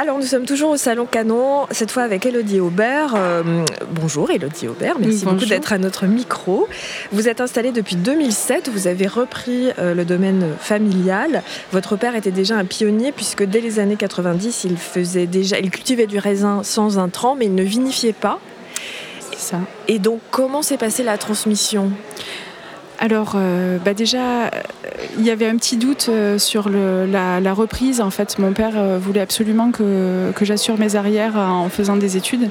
Alors 0.00 0.16
nous 0.16 0.24
sommes 0.24 0.46
toujours 0.46 0.70
au 0.70 0.76
Salon 0.78 1.04
Canon, 1.04 1.66
cette 1.72 1.90
fois 1.90 2.04
avec 2.04 2.24
Elodie 2.24 2.58
Aubert. 2.58 3.12
Euh, 3.14 3.66
bonjour 3.90 4.30
Elodie 4.30 4.66
Aubert, 4.66 4.98
merci 4.98 5.26
beaucoup 5.26 5.44
d'être 5.44 5.74
à 5.74 5.78
notre 5.78 6.06
micro. 6.06 6.66
Vous 7.12 7.28
êtes 7.28 7.42
installée 7.42 7.70
depuis 7.70 7.96
2007, 7.96 8.70
vous 8.70 8.86
avez 8.86 9.06
repris 9.06 9.68
euh, 9.78 9.92
le 9.92 10.06
domaine 10.06 10.54
familial. 10.58 11.42
Votre 11.72 11.96
père 11.96 12.16
était 12.16 12.30
déjà 12.30 12.56
un 12.56 12.64
pionnier 12.64 13.12
puisque 13.12 13.42
dès 13.42 13.60
les 13.60 13.78
années 13.78 13.96
90, 13.96 14.64
il, 14.64 14.78
faisait 14.78 15.26
déjà, 15.26 15.58
il 15.58 15.70
cultivait 15.70 16.06
du 16.06 16.18
raisin 16.18 16.62
sans 16.62 16.98
intrants 16.98 17.36
mais 17.36 17.44
il 17.44 17.54
ne 17.54 17.62
vinifiait 17.62 18.14
pas. 18.14 18.40
Ça. 19.36 19.58
Et 19.86 19.98
donc 19.98 20.20
comment 20.30 20.62
s'est 20.62 20.78
passée 20.78 21.02
la 21.02 21.18
transmission? 21.18 21.92
Alors, 23.02 23.32
euh, 23.34 23.78
bah 23.82 23.94
déjà, 23.94 24.50
il 25.18 25.24
y 25.24 25.30
avait 25.30 25.48
un 25.48 25.56
petit 25.56 25.78
doute 25.78 26.08
euh, 26.10 26.38
sur 26.38 26.68
la, 26.68 27.54
reprise. 27.54 28.02
En 28.02 28.10
fait, 28.10 28.38
mon 28.38 28.52
père 28.52 28.74
euh, 28.76 28.98
voulait 29.00 29.22
absolument 29.22 29.70
que, 29.72 30.32
j'assure 30.42 30.78
mes 30.78 30.96
arrières 30.96 31.36
en 31.36 31.70
faisant 31.70 31.96
des 31.96 32.18
études. 32.18 32.50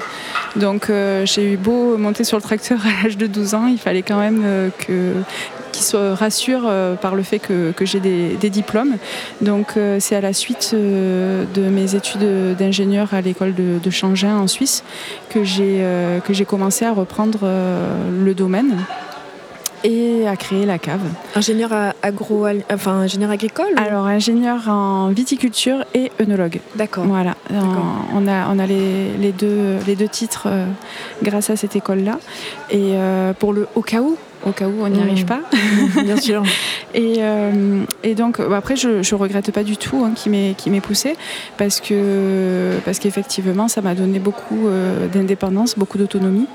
Donc, 0.56 0.90
j'ai 1.24 1.52
eu 1.52 1.56
beau 1.56 1.96
monter 1.96 2.24
sur 2.24 2.36
le 2.36 2.42
tracteur 2.42 2.80
à 2.84 3.04
l'âge 3.04 3.16
de 3.16 3.26
12 3.28 3.54
ans, 3.54 3.66
il 3.66 3.78
fallait 3.78 4.02
quand 4.02 4.18
même 4.18 4.70
qu'il 4.78 5.82
se 5.82 5.96
rassure 5.96 6.70
par 7.00 7.14
le 7.14 7.22
fait 7.22 7.38
que, 7.38 7.72
j'ai 7.82 8.00
des, 8.00 8.50
diplômes. 8.50 8.96
Donc 9.40 9.74
c'est 9.98 10.16
à 10.16 10.20
la 10.20 10.32
suite 10.32 10.74
de 10.74 11.68
mes 11.68 11.94
études 11.94 12.56
d'ingénieur 12.56 13.12
à 13.12 13.20
l'école 13.20 13.54
de 13.54 13.90
Changin 13.90 14.36
en 14.36 14.46
Suisse 14.46 14.82
que 15.28 15.44
j'ai 15.44 16.44
commencé 16.46 16.84
à 16.84 16.92
reprendre 16.92 17.40
le 17.42 18.34
domaine 18.34 18.76
et 19.84 20.26
à 20.26 20.36
créer 20.36 20.66
la 20.66 20.78
cave. 20.78 21.00
Ingénieur 21.34 21.72
agro, 22.02 22.46
enfin 22.72 22.92
ingénieur 22.92 23.30
agricole 23.30 23.72
Alors 23.76 24.06
ingénieur 24.06 24.68
en 24.68 25.08
viticulture 25.08 25.84
et 25.94 26.10
œnologue. 26.20 26.60
D'accord. 26.76 27.04
Voilà. 27.04 27.36
On 28.14 28.26
a 28.26 28.48
on 28.48 28.58
a 28.58 28.66
les, 28.66 29.16
les 29.18 29.32
deux 29.32 29.78
les 29.86 29.96
deux 29.96 30.08
titres 30.08 30.44
euh, 30.46 30.66
grâce 31.22 31.50
à 31.50 31.56
cette 31.56 31.76
école 31.76 32.00
là. 32.00 32.18
Et 32.70 32.92
euh, 32.94 33.32
pour 33.32 33.52
le 33.52 33.66
au 33.74 33.82
cas 33.82 34.00
où 34.00 34.16
au 34.46 34.52
cas 34.52 34.66
où 34.66 34.82
on 34.82 34.88
n'y 34.88 35.00
arrive 35.00 35.24
mmh. 35.24 35.26
pas. 35.26 35.40
Bien 36.02 36.16
sûr. 36.16 36.42
et, 36.94 37.16
euh, 37.18 37.84
et, 38.02 38.14
donc 38.14 38.40
après 38.40 38.76
je, 38.76 38.88
ne 38.88 39.14
regrette 39.18 39.50
pas 39.52 39.64
du 39.64 39.76
tout 39.76 40.04
hein, 40.04 40.12
qui 40.14 40.30
m'ait 40.70 40.80
poussé 40.80 41.16
parce 41.56 41.80
que 41.80 42.78
parce 42.84 42.98
qu'effectivement 42.98 43.68
ça 43.68 43.80
m'a 43.80 43.94
donné 43.94 44.18
beaucoup 44.18 44.68
d'indépendance, 45.12 45.78
beaucoup 45.78 45.98
d'autonomie. 45.98 46.46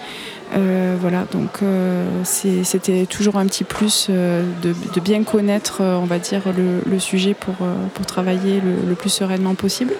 Euh, 0.55 0.95
voilà, 0.99 1.25
donc 1.31 1.63
euh, 1.63 2.05
c'était 2.23 3.05
toujours 3.07 3.37
un 3.37 3.45
petit 3.45 3.63
plus 3.63 4.07
euh, 4.09 4.43
de, 4.61 4.99
bien 5.01 5.23
connaître, 5.23 5.81
on 5.81 6.05
va 6.05 6.19
dire, 6.19 6.43
le, 6.85 6.99
sujet 6.99 7.33
pour, 7.33 7.55
pour 7.93 8.05
travailler 8.05 8.61
le, 8.61 8.95
plus 8.95 9.09
sereinement 9.09 9.55
possible. 9.55 9.93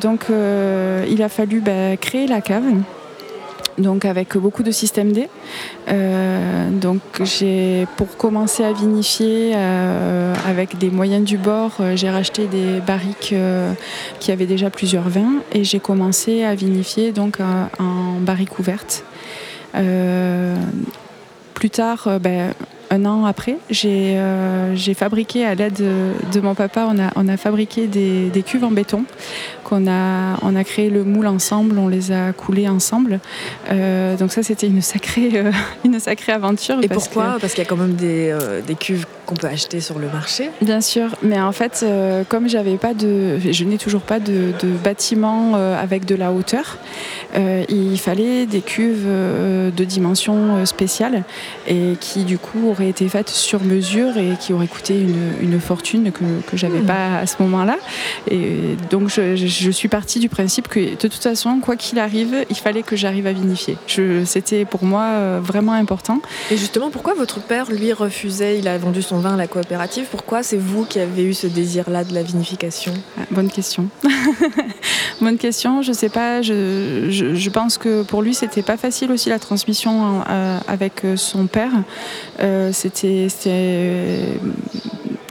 donc 0.00 0.26
il 0.30 1.22
a 1.22 1.28
fallu 1.28 1.60
bah, 1.60 1.96
créer 1.96 2.26
la 2.26 2.40
cave 2.40 2.64
donc 3.78 4.04
avec 4.04 4.36
beaucoup 4.36 4.62
de 4.62 4.70
systèmes 4.70 5.12
D. 5.12 5.28
donc 6.80 7.00
j'ai 7.22 7.86
pour 7.96 8.16
commencer 8.16 8.62
à 8.64 8.72
vinifier 8.72 9.54
avec 10.46 10.78
des 10.78 10.90
moyens 10.90 11.24
du 11.24 11.38
bord, 11.38 11.72
j'ai 11.94 12.10
racheté 12.10 12.46
des 12.46 12.80
barriques 12.80 13.34
qui 14.20 14.32
avaient 14.32 14.46
déjà 14.46 14.70
plusieurs 14.70 15.08
vins 15.08 15.40
et 15.52 15.64
j'ai 15.64 15.80
commencé 15.80 16.44
à 16.44 16.54
vinifier 16.54 17.12
donc 17.12 17.38
en 17.40 18.20
barrique 18.20 18.58
ouverte. 18.58 19.04
Euh, 19.74 20.56
plus 21.54 21.70
tard, 21.70 22.04
euh, 22.06 22.18
ben, 22.18 22.52
un 22.90 23.04
an 23.06 23.24
après, 23.24 23.58
j'ai 23.70 24.16
euh, 24.16 24.76
fabriqué 24.94 25.44
à 25.44 25.54
l'aide 25.54 25.74
de, 26.32 26.40
mon 26.40 26.54
papa, 26.54 26.88
on 27.16 27.28
a, 27.28 27.36
fabriqué 27.36 27.86
des 27.86 28.42
cuves 28.42 28.64
en 28.64 28.70
béton 28.70 29.04
qu'on 29.64 29.86
a, 29.88 30.36
on 30.42 30.54
a 30.54 30.64
créé 30.64 30.90
le 30.90 31.04
moule 31.04 31.26
ensemble, 31.26 31.78
on 31.78 31.88
les 31.88 32.12
a 32.12 32.32
coulés 32.32 32.68
ensemble. 32.68 33.20
Euh, 33.70 34.16
donc 34.16 34.32
ça, 34.32 34.42
c'était 34.42 34.66
une 34.66 34.82
sacrée, 34.82 35.30
euh, 35.34 35.50
une 35.84 35.98
sacrée 35.98 36.32
aventure. 36.32 36.76
Et 36.82 36.88
pourquoi 36.88 37.38
Parce 37.40 37.54
qu'il 37.54 37.64
y 37.64 37.66
a 37.66 37.68
quand 37.68 37.76
même 37.76 37.94
des, 37.94 38.36
des 38.66 38.74
cuves 38.74 39.06
qu'on 39.26 39.34
peut 39.34 39.46
acheter 39.46 39.80
sur 39.80 39.98
le 39.98 40.06
marché. 40.08 40.50
Bien 40.60 40.80
sûr, 40.80 41.16
mais 41.22 41.40
en 41.40 41.52
fait, 41.52 41.84
comme 42.28 42.48
j'avais 42.48 42.76
pas 42.76 42.92
de, 42.92 43.38
je 43.38 43.64
n'ai 43.64 43.78
toujours 43.78 44.02
pas 44.02 44.20
de, 44.20 44.52
de 44.60 44.68
bâtiment 44.84 45.54
avec 45.54 46.04
de 46.04 46.14
la 46.14 46.30
hauteur, 46.30 46.76
il 47.34 47.98
fallait 47.98 48.44
des 48.44 48.60
cuves 48.60 49.06
de 49.06 49.84
dimension 49.84 50.66
spéciale 50.66 51.24
et 51.66 51.94
qui 52.00 52.24
du 52.24 52.36
coup 52.36 52.68
auraient 52.68 52.90
été 52.90 53.08
faites 53.08 53.30
sur 53.30 53.62
mesure 53.62 54.16
et 54.18 54.36
qui 54.38 54.52
auraient 54.52 54.66
coûté 54.66 55.00
une, 55.00 55.32
une 55.40 55.60
fortune 55.60 56.12
que, 56.12 56.24
que 56.50 56.56
j'avais 56.56 56.80
hmm. 56.80 56.86
pas 56.86 57.18
à 57.18 57.26
ce 57.26 57.36
moment-là. 57.42 57.76
Et 58.30 58.76
donc 58.90 59.08
je, 59.08 59.36
je, 59.36 59.46
suis 59.70 59.88
partie 59.88 60.18
du 60.18 60.28
principe 60.28 60.68
que 60.68 60.80
de 60.90 60.94
toute 60.96 61.14
façon, 61.14 61.60
quoi 61.60 61.76
qu'il 61.76 61.98
arrive, 61.98 62.44
il 62.50 62.56
fallait 62.56 62.82
que 62.82 62.96
j'arrive 62.96 63.26
à 63.26 63.32
vinifier. 63.32 63.76
C'était 64.24 64.64
pour 64.64 64.84
moi 64.84 65.02
euh, 65.02 65.40
vraiment 65.42 65.72
important. 65.72 66.20
Et 66.50 66.56
justement, 66.56 66.90
pourquoi 66.90 67.14
votre 67.14 67.40
père, 67.40 67.70
lui, 67.70 67.92
refusait 67.92 68.58
Il 68.58 68.68
a 68.68 68.76
vendu 68.78 69.02
son 69.02 69.18
vin 69.18 69.34
à 69.34 69.36
la 69.36 69.46
coopérative. 69.46 70.06
Pourquoi 70.10 70.42
c'est 70.42 70.56
vous 70.56 70.84
qui 70.84 70.98
avez 70.98 71.24
eu 71.24 71.34
ce 71.34 71.46
désir-là 71.46 72.04
de 72.04 72.14
la 72.14 72.22
vinification? 72.22 72.94
Ah, 73.18 73.22
Bonne 73.30 73.50
question. 73.50 73.88
bonne 75.20 75.38
question. 75.38 75.82
Je 75.82 75.92
sais 75.92 76.08
pas. 76.08 76.42
Je, 76.42 77.08
je, 77.10 77.50
pense 77.50 77.78
que 77.78 78.02
pour 78.02 78.22
lui, 78.22 78.34
c'était 78.34 78.62
pas 78.62 78.76
facile 78.76 79.12
aussi 79.12 79.28
la 79.28 79.38
transmission 79.38 80.22
euh, 80.28 80.58
avec 80.66 81.04
euh, 81.04 81.16
son 81.16 81.46
père. 81.46 81.72
c'était 82.72 83.28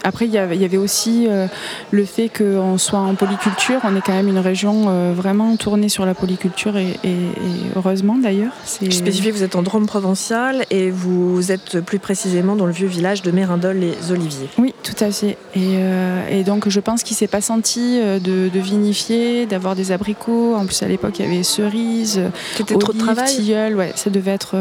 après, 0.03 0.25
il 0.25 0.33
y 0.33 0.37
avait 0.37 0.77
aussi 0.77 1.27
euh, 1.29 1.47
le 1.91 2.03
fait 2.03 2.29
qu'on 2.29 2.77
soit 2.77 2.99
en 2.99 3.15
polyculture. 3.15 3.79
On 3.83 3.95
est 3.95 4.01
quand 4.01 4.13
même 4.13 4.27
une 4.27 4.39
région 4.39 4.85
euh, 4.87 5.13
vraiment 5.15 5.55
tournée 5.55 5.87
sur 5.87 6.05
la 6.05 6.13
polyculture 6.13 6.75
et, 6.77 6.99
heureusement 7.75 8.17
d'ailleurs. 8.17 8.51
Je 8.81 8.89
spécifie, 8.89 9.31
vous 9.31 9.43
êtes 9.43 9.55
en 9.55 9.63
Drôme 9.63 9.85
provençal 9.85 10.65
et 10.69 10.91
vous 10.91 11.51
êtes 11.51 11.79
plus 11.79 11.99
précisément 11.99 12.57
dans 12.57 12.65
le 12.65 12.73
vieux 12.73 12.87
village 12.87 13.21
de 13.21 13.31
Mérindol-les-Oliviers. 13.31 14.49
Oui, 14.57 14.75
tout 14.83 15.01
à 15.01 15.09
fait. 15.09 15.37
Et, 15.55 15.77
euh, 15.77 16.43
donc 16.43 16.67
je 16.67 16.79
pense 16.81 17.03
qu'il 17.03 17.15
ne 17.15 17.19
s'est 17.19 17.27
pas 17.27 17.39
senti 17.39 17.99
de, 18.01 18.59
vinifier, 18.59 19.45
d'avoir 19.45 19.75
des 19.75 19.93
abricots. 19.93 20.55
En 20.55 20.65
plus, 20.65 20.83
à 20.83 20.87
l'époque, 20.89 21.19
il 21.19 21.25
y 21.25 21.27
avait 21.29 21.43
cerises, 21.43 22.21
C'était 22.55 22.75
trop 22.75 22.91
de 22.91 22.97
travail. 22.97 23.33
tilleuls. 23.33 23.75
Ouais, 23.75 23.93
ça 23.95 24.09
devait 24.09 24.31
être, 24.31 24.57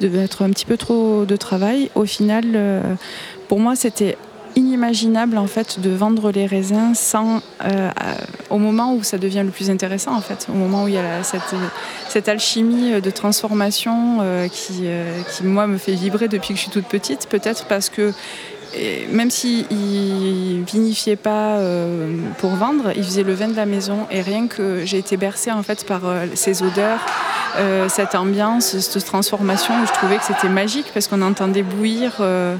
devait 0.00 0.20
être 0.20 0.42
un 0.42 0.50
petit 0.50 0.64
peu 0.64 0.78
trop 0.78 1.26
de 1.26 1.36
travail. 1.36 1.90
Au 1.94 2.06
final, 2.06 2.46
pour 3.48 3.60
moi, 3.60 3.76
c'était 3.76 4.16
inimaginable 4.56 5.38
en 5.38 5.46
fait 5.46 5.80
de 5.80 5.90
vendre 5.90 6.30
les 6.30 6.46
raisins 6.46 6.94
sans 6.94 7.42
euh, 7.64 7.90
au 8.48 8.58
moment 8.58 8.94
où 8.94 9.02
ça 9.02 9.18
devient 9.18 9.42
le 9.44 9.50
plus 9.50 9.70
intéressant 9.70 10.14
en 10.14 10.20
fait 10.20 10.46
au 10.48 10.56
moment 10.56 10.84
où 10.84 10.88
il 10.88 10.94
y 10.94 10.98
a 10.98 11.22
cette, 11.22 11.54
cette, 12.08 12.28
alchimie 12.28 13.00
de 13.00 13.10
transformation 13.10 14.18
euh, 14.20 14.48
qui, 14.48 14.82
euh, 14.84 15.20
qui 15.30 15.44
moi 15.44 15.66
me 15.66 15.78
fait 15.78 15.94
vibrer 15.94 16.28
depuis 16.28 16.54
que 16.54 16.56
je 16.56 16.62
suis 16.62 16.70
toute 16.70 16.86
petite. 16.86 17.28
Peut-être 17.28 17.66
parce 17.66 17.88
que 17.88 18.12
même 19.10 19.30
s'il 19.30 19.64
ne 19.70 20.64
vinifiait 20.64 21.16
pas 21.16 21.58
pour 22.38 22.50
vendre, 22.50 22.92
il 22.96 23.04
faisait 23.04 23.22
le 23.22 23.34
vin 23.34 23.48
de 23.48 23.56
la 23.56 23.66
maison. 23.66 24.06
Et 24.10 24.22
rien 24.22 24.46
que 24.46 24.84
j'ai 24.84 24.98
été 24.98 25.16
bercée 25.16 25.50
en 25.50 25.62
fait 25.62 25.84
par 25.84 26.02
ces 26.34 26.62
odeurs, 26.62 27.00
euh, 27.56 27.88
cette 27.88 28.14
ambiance, 28.14 28.78
cette 28.78 29.04
transformation 29.04 29.74
où 29.82 29.86
je 29.86 29.92
trouvais 29.92 30.18
que 30.18 30.24
c'était 30.24 30.48
magique 30.48 30.86
parce 30.94 31.08
qu'on 31.08 31.20
entendait 31.20 31.62
bouillir 31.62 32.18
euh, 32.20 32.54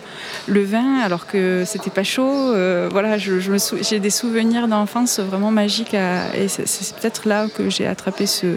le 0.49 0.65
vin 0.65 1.01
alors 1.05 1.27
que 1.27 1.63
c'était 1.65 1.91
pas 1.91 2.03
chaud. 2.03 2.29
Euh, 2.29 2.89
voilà, 2.91 3.17
je, 3.17 3.39
j'ai 3.83 4.01
des 4.01 4.11
souvenirs 4.11 4.67
d'enfance 4.67 5.21
vraiment 5.21 5.53
magiques 5.53 5.95
et 5.95 6.49
c'est, 6.49 6.97
peut-être 6.97 7.29
là 7.29 7.47
que 7.49 7.71
j'ai 7.71 7.87
attrapé 7.87 8.27
ce, 8.27 8.57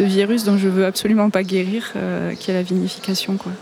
virus 0.00 0.44
dont 0.44 0.56
je 0.56 0.68
veux 0.68 0.86
absolument 0.86 1.30
pas 1.30 1.42
guérir, 1.42 1.92
qui 2.38 2.50
est 2.50 2.54
la 2.54 2.62
vinification. 2.62 3.36
Quoi. 3.36 3.52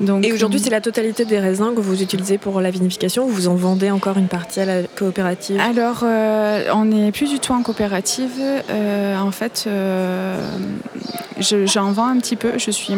Donc, 0.00 0.24
et 0.24 0.32
aujourd'hui, 0.32 0.60
c'est 0.60 0.70
la 0.70 0.80
totalité 0.80 1.24
des 1.24 1.40
raisins 1.40 1.72
que 1.74 1.80
vous 1.80 2.02
utilisez 2.02 2.38
pour 2.38 2.60
la 2.60 2.70
vinification 2.70 3.24
ou 3.24 3.28
vous 3.28 3.48
en 3.48 3.54
vendez 3.54 3.90
encore 3.90 4.16
une 4.16 4.28
partie 4.28 4.60
à 4.60 4.64
la 4.64 4.82
coopérative 4.82 5.60
Alors, 5.60 6.04
on 6.04 6.84
n'est 6.84 7.12
plus 7.12 7.28
du 7.28 7.40
tout 7.40 7.52
en 7.52 7.62
coopérative. 7.62 8.40
en 8.70 9.30
fait, 9.32 9.68
j'en 11.40 11.92
vends 11.92 12.06
un 12.06 12.18
petit 12.18 12.36
peu. 12.36 12.52
Je 12.58 12.70
suis 12.70 12.94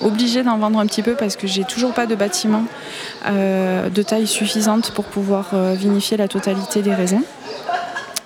obligée 0.00 0.42
d'en 0.42 0.58
vendre 0.58 0.78
un 0.78 0.86
petit 0.86 1.02
peu 1.02 1.14
parce 1.14 1.36
que 1.36 1.46
j'ai 1.46 1.64
toujours 1.64 1.92
pas 1.92 2.06
de 2.06 2.14
bâtiment 2.14 2.64
euh, 3.26 3.88
de 3.88 4.02
taille 4.02 4.26
suffisante 4.26 4.92
pour 4.92 5.04
pouvoir 5.04 5.50
euh, 5.52 5.74
vinifier 5.74 6.16
la 6.16 6.28
totalité 6.28 6.82
des 6.82 6.94
raisins. 6.94 7.22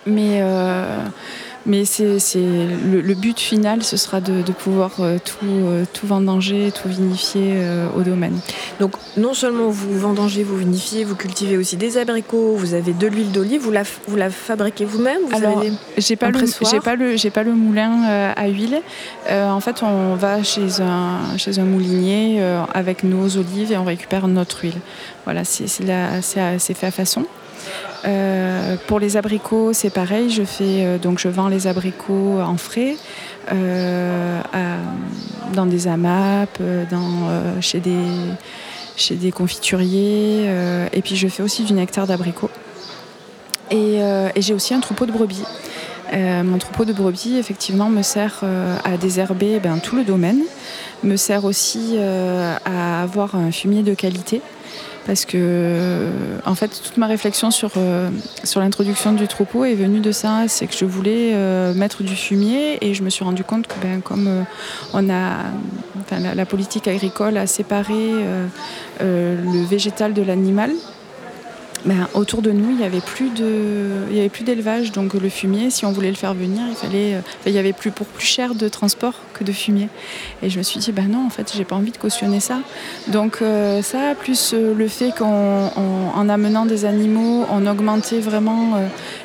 Mais 0.07 0.41
euh, 0.41 0.99
mais 1.67 1.85
c'est, 1.85 2.19
le, 2.37 3.15
but 3.15 3.39
final, 3.39 3.83
ce 3.83 3.97
sera 3.97 4.21
de, 4.21 4.43
pouvoir 4.53 4.93
euh, 5.01 5.19
tout, 5.23 5.45
euh, 5.45 5.85
tout 5.93 6.07
vendanger, 6.07 6.73
tout 6.73 6.89
vinifier 6.89 7.53
euh, 7.57 7.87
au 7.97 8.03
domaine. 8.03 8.39
Donc 8.81 8.93
non 9.17 9.35
seulement 9.35 9.69
vous 9.69 9.99
vendangez, 9.99 10.43
vous 10.43 10.57
vinifiez, 10.57 11.05
vous 11.05 11.17
cultivez 11.17 11.57
aussi 11.57 11.77
des 11.77 11.99
abricots, 11.99 12.55
vous 12.57 12.75
avez 12.75 12.93
de 12.93 13.07
l'huile 13.07 13.31
d'olive, 13.33 13.61
vous 13.61 13.71
la, 13.71 13.83
vous 14.07 14.17
la 14.17 14.31
fabriquez 14.31 14.85
vous-même 14.85 15.21
vous 15.29 15.37
Alors, 15.37 15.63
j'ai 15.99 16.17
pas, 16.17 16.31
le, 16.31 16.41
j'ai 16.71 16.81
pas, 16.81 16.97
le, 16.97 17.17
j'ai 17.17 17.31
pas 17.31 17.43
le 17.43 17.53
moulin 17.53 18.05
à 18.37 18.49
huile. 18.49 18.81
en 19.31 19.61
fait, 19.61 19.83
on 19.83 20.15
va 20.15 20.43
chez 20.43 20.81
un, 20.81 21.37
chez 21.37 21.59
un 21.59 21.65
moulinier 21.65 22.43
avec 22.73 23.05
nos 23.05 23.37
olives 23.37 23.73
et 23.73 23.77
on 23.77 23.85
récupère 23.85 24.29
notre 24.29 24.63
huile. 24.63 24.81
Voilà, 25.25 25.45
c'est, 25.45 25.67
c'est, 25.67 25.85
c'est 26.59 26.75
fait 26.75 26.87
à 26.87 26.91
façon. 26.91 27.27
Pour 28.87 29.01
les 29.01 29.17
abricots, 29.17 29.73
c'est 29.73 29.91
pareil. 29.91 30.31
Je 30.31 30.43
fais 30.45 30.99
donc 30.99 31.19
je 31.19 31.29
vends 31.29 31.49
les 31.49 31.67
abricots 31.67 32.41
en 32.41 32.57
frais 32.57 32.97
dans 35.55 35.67
des 35.67 35.89
AMAP, 35.89 36.59
chez 37.61 37.81
des 37.81 38.05
chez 38.97 39.15
des 39.17 39.33
confituriers. 39.33 40.47
et 40.93 41.03
puis 41.03 41.17
je 41.17 41.29
fais 41.29 41.43
aussi 41.43 41.65
du 41.65 41.73
nectar 41.73 42.07
d'abricots. 42.07 42.51
Et, 43.71 44.01
j'ai 44.37 44.55
aussi 44.55 44.75
un 44.75 44.81
troupeau 44.81 45.07
de 45.07 45.13
brebis. 45.13 45.45
Euh, 46.13 46.43
mon 46.43 46.59
troupeau 46.59 46.85
de 46.85 46.93
brebis, 46.93 47.37
effectivement, 47.37 47.89
me 47.89 48.03
sert 48.03 48.41
euh, 48.43 48.77
à 48.85 48.97
désherber 48.97 49.61
ben, 49.61 49.79
tout 49.79 49.97
le 49.97 50.05
domaine, 50.05 50.41
me 51.05 51.17
sert 51.17 51.45
aussi 51.45 51.95
euh, 51.95 52.57
à 52.65 53.03
avoir 53.03 53.37
un 53.37 53.53
fumier 53.53 53.83
de 53.83 53.95
qualité. 53.95 54.43
Parce 55.07 55.25
que, 55.25 56.09
en 56.45 56.55
fait, 56.55 56.69
toute 56.69 56.97
ma 56.97 57.07
réflexion 57.07 57.51
sur, 57.51 57.73
sur 58.45 58.61
l'introduction 58.61 59.13
du 59.13 59.27
troupeau 59.27 59.65
est 59.65 59.75
venue 59.75 60.01
de 60.01 60.13
ça. 60.13 60.45
C'est 60.47 60.67
que 60.67 60.75
je 60.77 60.85
voulais 60.85 61.35
mettre 61.75 62.03
du 62.03 62.15
fumier 62.15 62.79
et 62.85 62.95
je 62.95 63.03
me 63.03 63.11
suis 63.11 63.25
rendu 63.25 63.43
compte 63.43 63.67
que, 63.67 63.75
ben, 63.83 64.03
comme 64.03 64.45
on 64.93 65.11
a, 65.11 65.47
la, 66.35 66.47
politique 66.47 66.87
agricole 66.87 67.37
a 67.39 67.47
séparé 67.47 68.13
le 69.01 69.65
végétal 69.65 70.13
de 70.13 70.23
l'animal, 70.23 70.71
ben, 71.87 72.09
autour 72.13 72.43
de 72.43 72.51
nous, 72.51 72.71
il 72.71 72.77
n'y 72.77 72.85
avait 72.85 73.01
plus 73.01 73.31
de, 73.31 74.05
il 74.11 74.17
y 74.17 74.21
avait 74.21 74.29
plus 74.29 74.45
d'élevage, 74.45 74.93
donc 74.93 75.15
le 75.15 75.29
fumier, 75.31 75.71
si 75.71 75.87
on 75.87 75.93
voulait 75.93 76.11
le 76.11 76.17
faire 76.17 76.35
venir, 76.35 76.61
il 76.69 76.75
fallait, 76.75 77.15
euh, 77.15 77.21
il 77.47 77.53
y 77.53 77.59
avait 77.59 77.73
plus 77.73 77.91
pour 77.91 78.07
plus 78.07 78.27
cher 78.27 78.55
de 78.55 78.69
transport 78.69 79.15
que 79.33 79.45
de 79.45 79.53
fumier. 79.53 79.89
Et 80.43 80.51
je 80.51 80.59
me 80.59 80.63
suis 80.63 80.79
dit, 80.79 80.93
ben 80.93 81.09
non, 81.09 81.25
en 81.27 81.31
fait, 81.31 81.53
j'ai 81.57 81.65
pas 81.65 81.77
envie 81.77 81.91
de 81.91 81.97
cautionner 81.97 82.41
ça. 82.41 82.59
Donc 83.09 83.39
euh, 83.41 83.81
ça, 83.81 84.15
plus 84.19 84.53
euh, 84.53 84.75
le 84.75 84.89
fait 84.89 85.13
qu'en 85.17 86.29
amenant 86.29 86.67
des 86.67 86.85
animaux, 86.85 87.47
on 87.51 87.67
augmentait 87.67 88.21
vraiment 88.21 88.79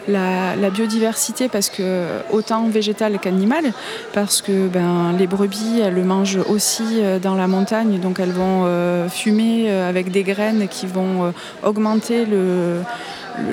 la, 0.07 0.55
biodiversité, 0.69 1.49
parce 1.49 1.69
que 1.69 2.07
autant 2.31 2.67
végétal 2.67 3.19
qu'animal, 3.19 3.65
parce 4.13 4.41
que 4.41 4.67
ben 4.67 5.13
les 5.17 5.27
brebis, 5.27 5.79
elles 5.81 5.93
le 5.93 6.03
mangent 6.03 6.39
aussi 6.49 6.83
dans 7.21 7.35
la 7.35 7.47
montagne, 7.47 7.99
donc 7.99 8.19
elles 8.19 8.31
vont 8.31 8.67
fumer 9.09 9.71
avec 9.71 10.11
des 10.11 10.23
graines 10.23 10.67
qui 10.67 10.87
vont 10.87 11.31
augmenter 11.63 12.25
le 12.25 12.44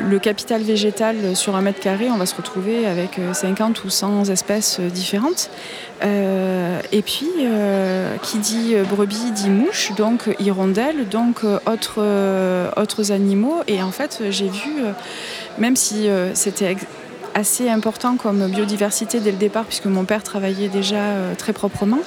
le, 0.09 0.19
capital 0.19 0.62
végétal 0.62 1.35
sur 1.35 1.56
un 1.56 1.62
mètre 1.62 1.81
carré, 1.81 2.09
on 2.11 2.17
va 2.17 2.27
se 2.27 2.35
retrouver 2.35 2.87
avec 2.87 3.19
50 3.33 3.79
euh, 3.79 3.87
ou 3.87 3.91
100 3.91 4.31
espèces 4.31 4.79
euh, 4.81 4.89
différentes. 4.89 5.50
Euh, 6.05 6.81
et 6.93 7.03
puis, 7.03 7.29
qui 8.23 8.39
dit 8.39 8.75
brebis 8.91 9.31
dit 9.33 9.50
mouche, 9.50 9.93
donc 9.97 10.35
hirondelle, 10.41 11.09
donc 11.09 11.44
autres, 11.67 12.03
autres 12.77 13.12
animaux. 13.12 13.62
Et 13.69 13.83
en 13.83 13.91
fait, 13.91 14.23
j'ai 14.31 14.49
vu, 14.49 14.83
même 15.59 15.77
si 15.77 16.09
c'était 16.35 16.77
assez 17.34 17.69
important 17.69 18.17
comme 18.17 18.46
biodiversité 18.49 19.20
dès 19.20 19.31
le 19.31 19.37
départ, 19.37 19.64
puisque 19.64 19.87
mon 19.87 20.05
père 20.05 20.23
travaillait 20.23 20.69
déjà 20.69 20.96
euh, 20.96 21.34
très 21.34 21.52
proprement, 21.52 22.00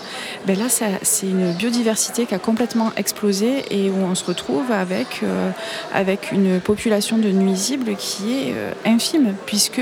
ben 0.45 0.57
là, 0.57 0.66
c'est 0.69 1.27
une 1.27 1.54
biodiversité 1.54 2.25
qui 2.25 2.36
a 2.36 2.39
complètement 2.39 2.92
explosé 2.98 3.66
et 3.72 3.89
où 3.89 3.98
on 3.98 4.16
se 4.16 4.24
retrouve 4.24 4.72
avec, 4.72 5.22
euh, 5.24 5.50
avec 5.94 6.31
une 6.31 6.60
population 6.60 7.18
de 7.18 7.30
nuisibles 7.30 7.95
qui 7.95 8.33
est 8.33 8.54
euh, 8.56 8.72
infime, 8.86 9.33
puisque 9.45 9.81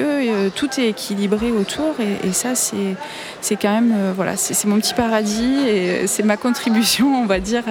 tout 0.56 0.70
est 0.80 0.88
équilibré 0.90 1.52
autour 1.52 1.96
et, 2.00 2.32
ça, 2.32 2.56
c'est 2.56 3.56
quand 3.56 3.72
même, 3.72 3.94
voilà, 4.16 4.36
c'est 4.38 4.66
mon 4.66 4.80
petit 4.80 4.94
paradis 4.94 5.68
et 5.68 6.08
c'est 6.08 6.24
ma 6.24 6.38
contribution, 6.38 7.22
on 7.22 7.26
va 7.26 7.40
dire, 7.40 7.64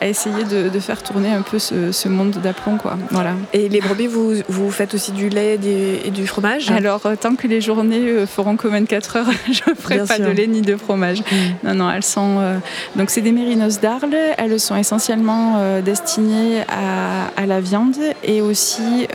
à, 0.00 0.06
essayer 0.06 0.44
de, 0.44 0.68
de, 0.68 0.80
faire 0.80 1.02
tourner 1.02 1.30
un 1.30 1.42
peu 1.42 1.58
ce, 1.58 1.92
ce 1.92 2.08
monde 2.08 2.32
d'aplomb. 2.42 2.78
Voilà. 3.10 3.34
Et 3.52 3.68
les 3.68 3.80
brebis, 3.80 4.06
vous, 4.06 4.34
vous 4.48 4.70
faites 4.70 4.94
aussi 4.94 5.12
du 5.12 5.28
lait 5.28 5.58
et 6.04 6.10
du 6.10 6.26
fromage? 6.26 6.70
Alors, 6.70 7.01
tant 7.20 7.34
que 7.34 7.46
les 7.46 7.60
journées 7.60 8.08
euh, 8.08 8.26
feront 8.26 8.56
que 8.56 8.68
24 8.68 9.16
heures, 9.16 9.30
je 9.52 9.70
ne 9.70 9.74
ferai 9.74 10.04
pas 10.04 10.18
de 10.18 10.30
lait 10.30 10.46
ni 10.46 10.62
de 10.62 10.76
fromage. 10.76 11.20
Mm. 11.20 11.68
Non, 11.68 11.74
non, 11.74 11.90
elles 11.90 12.02
sont. 12.02 12.38
Euh, 12.38 12.58
donc, 12.96 13.10
c'est 13.10 13.20
des 13.20 13.32
mérinos 13.32 13.80
d'Arles. 13.80 14.14
Elles 14.38 14.60
sont 14.60 14.76
essentiellement 14.76 15.56
euh, 15.58 15.82
destinées 15.82 16.62
à, 16.68 17.46
la 17.46 17.60
viande 17.60 17.96
et 18.22 18.40
aussi, 18.40 19.08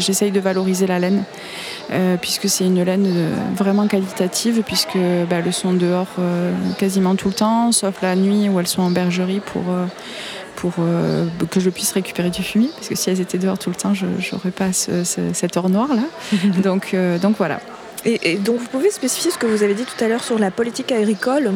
j'essaye 0.00 0.32
de 0.32 0.40
valoriser 0.40 0.86
la 0.86 0.98
laine. 0.98 1.22
puisque 2.20 2.48
c'est 2.48 2.64
une 2.64 2.82
laine 2.82 3.30
vraiment 3.54 3.86
qualitative, 3.86 4.62
puisque 4.66 4.98
bah, 5.30 5.36
elles 5.44 5.52
sont 5.52 5.74
dehors 5.74 6.08
quasiment 6.76 7.14
tout 7.14 7.28
le 7.28 7.34
temps, 7.34 7.70
sauf 7.70 8.02
la 8.02 8.16
nuit 8.16 8.48
où 8.48 8.58
elles 8.58 8.66
sont 8.66 8.82
en 8.82 8.90
bergerie 8.90 9.40
pour, 9.40 9.62
pour 10.56 10.74
euh, 10.78 11.26
que 11.50 11.60
je 11.60 11.70
puisse 11.70 11.92
récupérer 11.92 12.30
du 12.30 12.42
fumier, 12.42 12.70
parce 12.74 12.88
que 12.88 12.94
si 12.94 13.10
elles 13.10 13.20
étaient 13.20 13.38
dehors 13.38 13.58
tout 13.58 13.70
le 13.70 13.76
temps, 13.76 13.94
je 13.94 14.06
n'aurais 14.06 14.50
pas 14.50 14.72
cet 14.72 15.56
or 15.56 15.68
noir 15.68 15.88
là. 15.94 16.04
donc, 16.62 16.94
euh, 16.94 17.18
donc 17.18 17.36
voilà. 17.36 17.60
et, 18.04 18.36
donc 18.36 18.58
vous 18.58 18.66
pouvez 18.66 18.90
spécifier 18.90 19.30
ce 19.30 19.38
que 19.38 19.46
vous 19.46 19.62
avez 19.62 19.74
dit 19.74 19.84
tout 19.84 20.02
à 20.04 20.08
l'heure 20.08 20.24
sur 20.24 20.38
la 20.38 20.50
politique 20.50 20.92
agricole? 20.92 21.52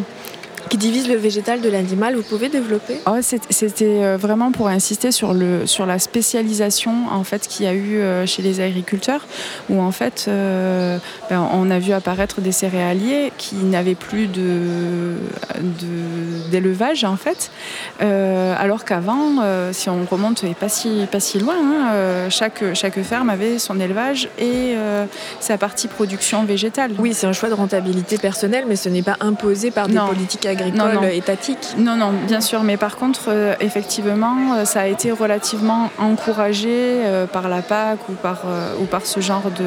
Qui 0.68 0.76
divise 0.76 1.08
le 1.08 1.16
végétal 1.16 1.60
de 1.60 1.68
l'animal. 1.68 2.14
Vous 2.14 2.22
pouvez 2.22 2.48
développer? 2.48 3.00
Oh, 3.06 3.16
C'était 3.20 3.84
euh, 4.04 4.16
vraiment 4.16 4.52
pour 4.52 4.68
insister 4.68 5.10
sur, 5.10 5.32
le, 5.32 5.66
sur 5.66 5.86
la 5.86 5.98
spécialisation 5.98 7.08
en 7.10 7.24
fait 7.24 7.48
qu'il 7.48 7.64
y 7.64 7.68
a 7.68 7.72
eu 7.72 7.98
euh, 7.98 8.26
chez 8.26 8.42
les 8.42 8.60
agriculteurs, 8.60 9.26
où 9.70 9.80
en 9.80 9.90
fait 9.90 10.26
euh, 10.28 10.98
ben, 11.30 11.48
on 11.52 11.70
a 11.70 11.78
vu 11.78 11.92
apparaître 11.92 12.40
des 12.40 12.52
céréaliers 12.52 13.32
qui 13.38 13.56
n'avaient 13.56 13.94
plus 13.94 14.26
de, 14.26 15.14
d'élevage 16.50 17.04
en 17.04 17.16
fait, 17.16 17.50
alors 18.00 18.84
qu'avant, 18.84 19.42
si 19.72 19.88
on 19.88 20.04
remonte 20.04 20.44
pas 20.54 20.68
si, 20.68 21.06
pas 21.10 21.20
si 21.20 21.38
loin, 21.38 21.56
hein, 21.56 22.28
chaque, 22.28 22.62
chaque 22.74 23.00
ferme 23.02 23.30
avait 23.30 23.58
son 23.58 23.80
élevage 23.80 24.28
et 24.38 24.74
sa 25.40 25.56
partie 25.56 25.88
production 25.88 26.44
végétale. 26.44 26.92
Oui, 26.98 27.14
c'est 27.14 27.26
un 27.26 27.32
choix 27.32 27.48
de 27.48 27.54
rentabilité 27.54 28.18
personnelle, 28.18 28.64
mais 28.68 28.76
ce 28.76 28.88
n'est 28.88 29.02
pas 29.02 29.16
imposé 29.20 29.70
par 29.70 29.88
des 29.88 29.98
politiques 29.98 30.46
agricoles 30.46 30.57
agricole 30.62 30.94
non, 30.94 31.02
étatique 31.02 31.74
Non, 31.78 31.96
non, 31.96 32.12
bien 32.26 32.40
sûr. 32.40 32.62
Mais 32.62 32.76
par 32.76 32.96
contre, 32.96 33.26
euh, 33.28 33.54
effectivement, 33.60 34.54
euh, 34.54 34.64
ça 34.64 34.80
a 34.80 34.86
été 34.86 35.12
relativement 35.12 35.90
encouragé 35.98 36.68
euh, 36.70 37.26
par 37.26 37.48
la 37.48 37.62
PAC 37.62 38.08
ou 38.08 38.12
par, 38.12 38.44
ou 38.80 38.84
par 38.84 39.06
ce 39.06 39.20
genre 39.20 39.50
de 39.58 39.64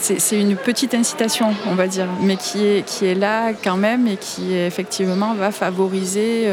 c'est 0.00 0.40
une 0.40 0.54
petite 0.54 0.94
incitation, 0.94 1.56
on 1.66 1.74
va 1.74 1.88
dire, 1.88 2.06
mais 2.22 2.36
qui 2.36 2.64
est, 2.64 2.86
qui 2.86 3.04
est 3.04 3.16
là 3.16 3.50
quand 3.52 3.76
même 3.76 4.06
et 4.06 4.16
qui 4.16 4.54
effectivement 4.54 5.34
va 5.34 5.50
favoriser 5.50 6.48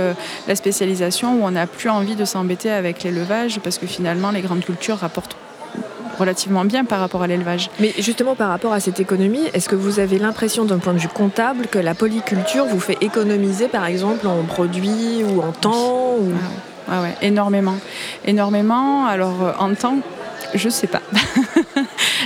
la 0.48 0.56
spécialisation 0.56 1.36
où 1.36 1.46
on 1.46 1.52
n'a 1.52 1.68
plus 1.68 1.92
envie 1.92 2.16
de 2.16 2.26
s'embêter 2.26 2.72
avec 2.72 3.04
l'élevage 3.04 3.60
parce 3.60 3.78
que 3.78 3.86
finalement 3.86 4.32
les 4.32 4.42
grandes 4.42 4.66
cultures 4.66 4.98
rapportent 4.98 5.38
relativement 6.18 6.66
bien 6.66 6.86
par 6.86 7.00
rapport 7.00 7.24
à 7.24 7.28
l'élevage. 7.28 7.70
Mais 7.80 7.94
justement 8.00 8.36
par 8.36 8.50
rapport 8.50 8.74
à 8.74 8.80
cette 8.80 9.00
économie, 9.00 9.44
est-ce 9.54 9.70
que 9.70 9.76
vous 9.76 10.00
avez 10.00 10.20
l'impression 10.20 10.66
d'un 10.66 10.80
point 10.80 10.94
de 10.94 11.00
vue 11.00 11.08
comptable 11.08 11.68
que 11.68 11.80
la 11.80 11.94
polyculture 11.94 12.66
vous 12.66 12.80
fait 12.80 12.98
économiser 13.02 13.68
par 13.68 13.86
exemple 13.86 14.28
en 14.28 14.44
produits 14.44 15.24
ou 15.24 15.42
en 15.42 15.52
temps 15.52 16.16
ou... 16.20 16.32
Ah 16.90 17.02
ouais, 17.02 17.16
énormément. 17.24 17.78
Énormément. 18.26 19.08
Alors 19.08 19.44
euh, 19.44 19.52
en 19.58 19.74
temps, 19.74 19.98
je 20.54 20.70
sais 20.70 20.88
pas. 20.88 21.02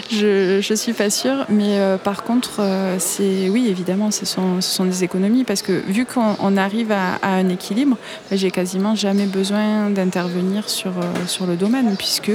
je, 0.09 0.59
je 0.61 0.73
suis 0.73 0.93
pas 0.93 1.09
sûre, 1.09 1.45
mais 1.49 1.79
euh, 1.79 1.97
par 1.97 2.23
contre, 2.23 2.59
euh, 2.59 2.95
c'est 2.99 3.49
oui, 3.49 3.67
évidemment, 3.69 4.11
ce 4.11 4.25
sont, 4.25 4.59
ce 4.61 4.69
sont, 4.69 4.85
des 4.85 5.03
économies 5.03 5.43
parce 5.43 5.61
que 5.61 5.83
vu 5.87 6.05
qu'on 6.05 6.57
arrive 6.57 6.91
à, 6.91 7.19
un 7.21 7.47
équilibre, 7.49 7.97
bah, 8.29 8.35
j'ai 8.35 8.49
quasiment 8.49 8.95
jamais 8.95 9.25
besoin 9.25 9.89
d'intervenir 9.89 10.67
sur, 10.69 10.91
euh, 10.91 11.27
sur 11.27 11.45
le 11.45 11.55
domaine 11.55 11.95
puisque 11.95 12.31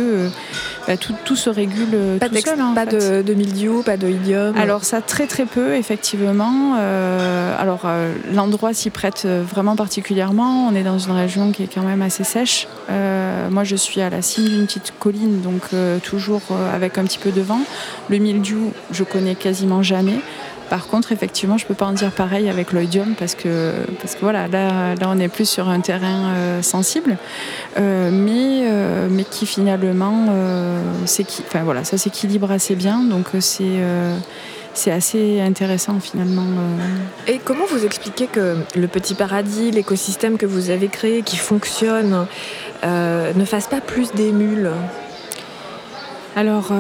bah, 0.87 0.97
tout, 0.97 1.15
tout, 1.25 1.37
se 1.37 1.51
régule 1.51 2.19
pas 2.21 2.29
tout 2.29 2.37
seul. 2.37 2.59
pas 2.75 2.87
de, 2.87 3.23
de, 3.23 3.35
mildiou, 3.35 3.83
pas 3.83 3.97
de 3.97 4.09
idiome. 4.09 4.57
Alors 4.57 4.85
ça 4.85 5.01
très 5.01 5.27
très 5.27 5.47
peu 5.47 5.75
effectivement. 5.75 6.75
alors 7.59 7.87
l'endroit 8.33 8.73
s'y 8.73 8.91
prête 8.91 9.27
vraiment 9.27 9.75
particulièrement. 9.75 10.69
On 10.69 10.75
est 10.75 10.85
dans 10.85 10.99
une 10.99 11.13
région 11.13 11.51
qui 11.51 11.65
est 11.65 11.75
quand 11.75 11.83
même 11.83 12.03
assez 12.03 12.25
sèche. 12.25 12.69
moi, 13.51 13.65
je 13.65 13.77
suis 13.77 14.01
à 14.01 14.11
la 14.11 14.23
cime 14.23 14.45
d'une 14.45 14.67
petite 14.67 14.93
colline, 14.99 15.41
donc 15.41 15.63
toujours 16.03 16.43
avec 16.73 16.99
un 16.99 17.05
petit 17.05 17.19
peu 17.19 17.31
de 17.31 17.41
vent. 17.41 17.64
Le 18.09 18.19
mildiou, 18.19 18.73
je 18.91 19.05
connais 19.05 19.35
quasiment 19.35 19.83
jamais. 19.83 20.21
Par 20.71 20.87
contre, 20.87 21.13
effectivement, 21.13 21.59
je 21.59 21.65
ne 21.65 21.69
peux 21.69 21.75
pas 21.75 21.87
en 21.87 21.93
dire 21.93 22.11
pareil 22.11 22.49
avec 22.49 22.73
l'oïdium 22.73 23.15
parce 23.19 23.35
que, 23.35 23.73
parce 24.01 24.15
que 24.15 24.21
voilà, 24.21 24.49
là, 24.49 24.95
là, 24.95 25.09
on 25.09 25.19
est 25.19 25.29
plus 25.29 25.49
sur 25.49 25.69
un 25.69 25.81
terrain 25.81 26.31
euh, 26.35 26.63
sensible, 26.63 27.19
euh, 27.79 28.11
mais, 28.11 28.67
euh, 28.67 29.09
mais 29.11 29.25
qui 29.25 29.47
finalement, 29.47 30.27
enfin, 31.05 31.63
voilà, 31.65 31.85
ça 31.85 31.99
s'équilibre 31.99 32.51
assez 32.51 32.75
bien. 32.75 33.03
Donc, 33.03 33.27
c'est 33.41 33.81
c'est 34.77 34.91
assez 34.91 35.41
intéressant 35.41 36.01
finalement. 36.01 36.47
Et 37.29 37.39
comment 37.39 37.65
vous 37.71 37.85
expliquez 37.85 38.27
que 38.27 38.57
le 38.75 38.89
petit 38.89 39.15
paradis, 39.15 39.71
l'écosystème 39.71 40.37
que 40.37 40.47
vous 40.47 40.71
avez 40.71 40.89
créé, 40.89 41.23
qui 41.23 41.37
fonctionne, 41.37 42.27
ne 42.83 43.45
fasse 43.45 43.69
pas 43.69 43.81
plus 43.81 44.13
d'émules 44.13 44.71
Alors, 46.35 46.73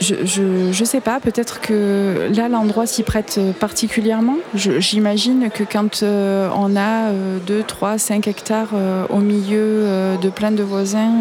je, 0.00 0.70
je, 0.72 0.84
sais 0.84 1.00
pas, 1.00 1.20
peut-être 1.20 1.60
que 1.60 2.30
là 2.34 2.48
l'endroit 2.48 2.86
s'y 2.86 3.02
prête 3.02 3.40
particulièrement. 3.60 4.36
J'imagine 4.54 5.50
que 5.50 5.62
quand 5.62 6.02
euh, 6.02 6.48
on 6.56 6.76
a 6.76 7.10
2, 7.46 7.62
3, 7.62 7.98
5 7.98 8.26
hectares 8.28 8.70
euh, 8.74 9.06
au 9.08 9.18
milieu 9.18 9.60
euh, 9.60 10.16
de 10.16 10.28
plein 10.30 10.50
de 10.50 10.62
voisins, 10.62 11.12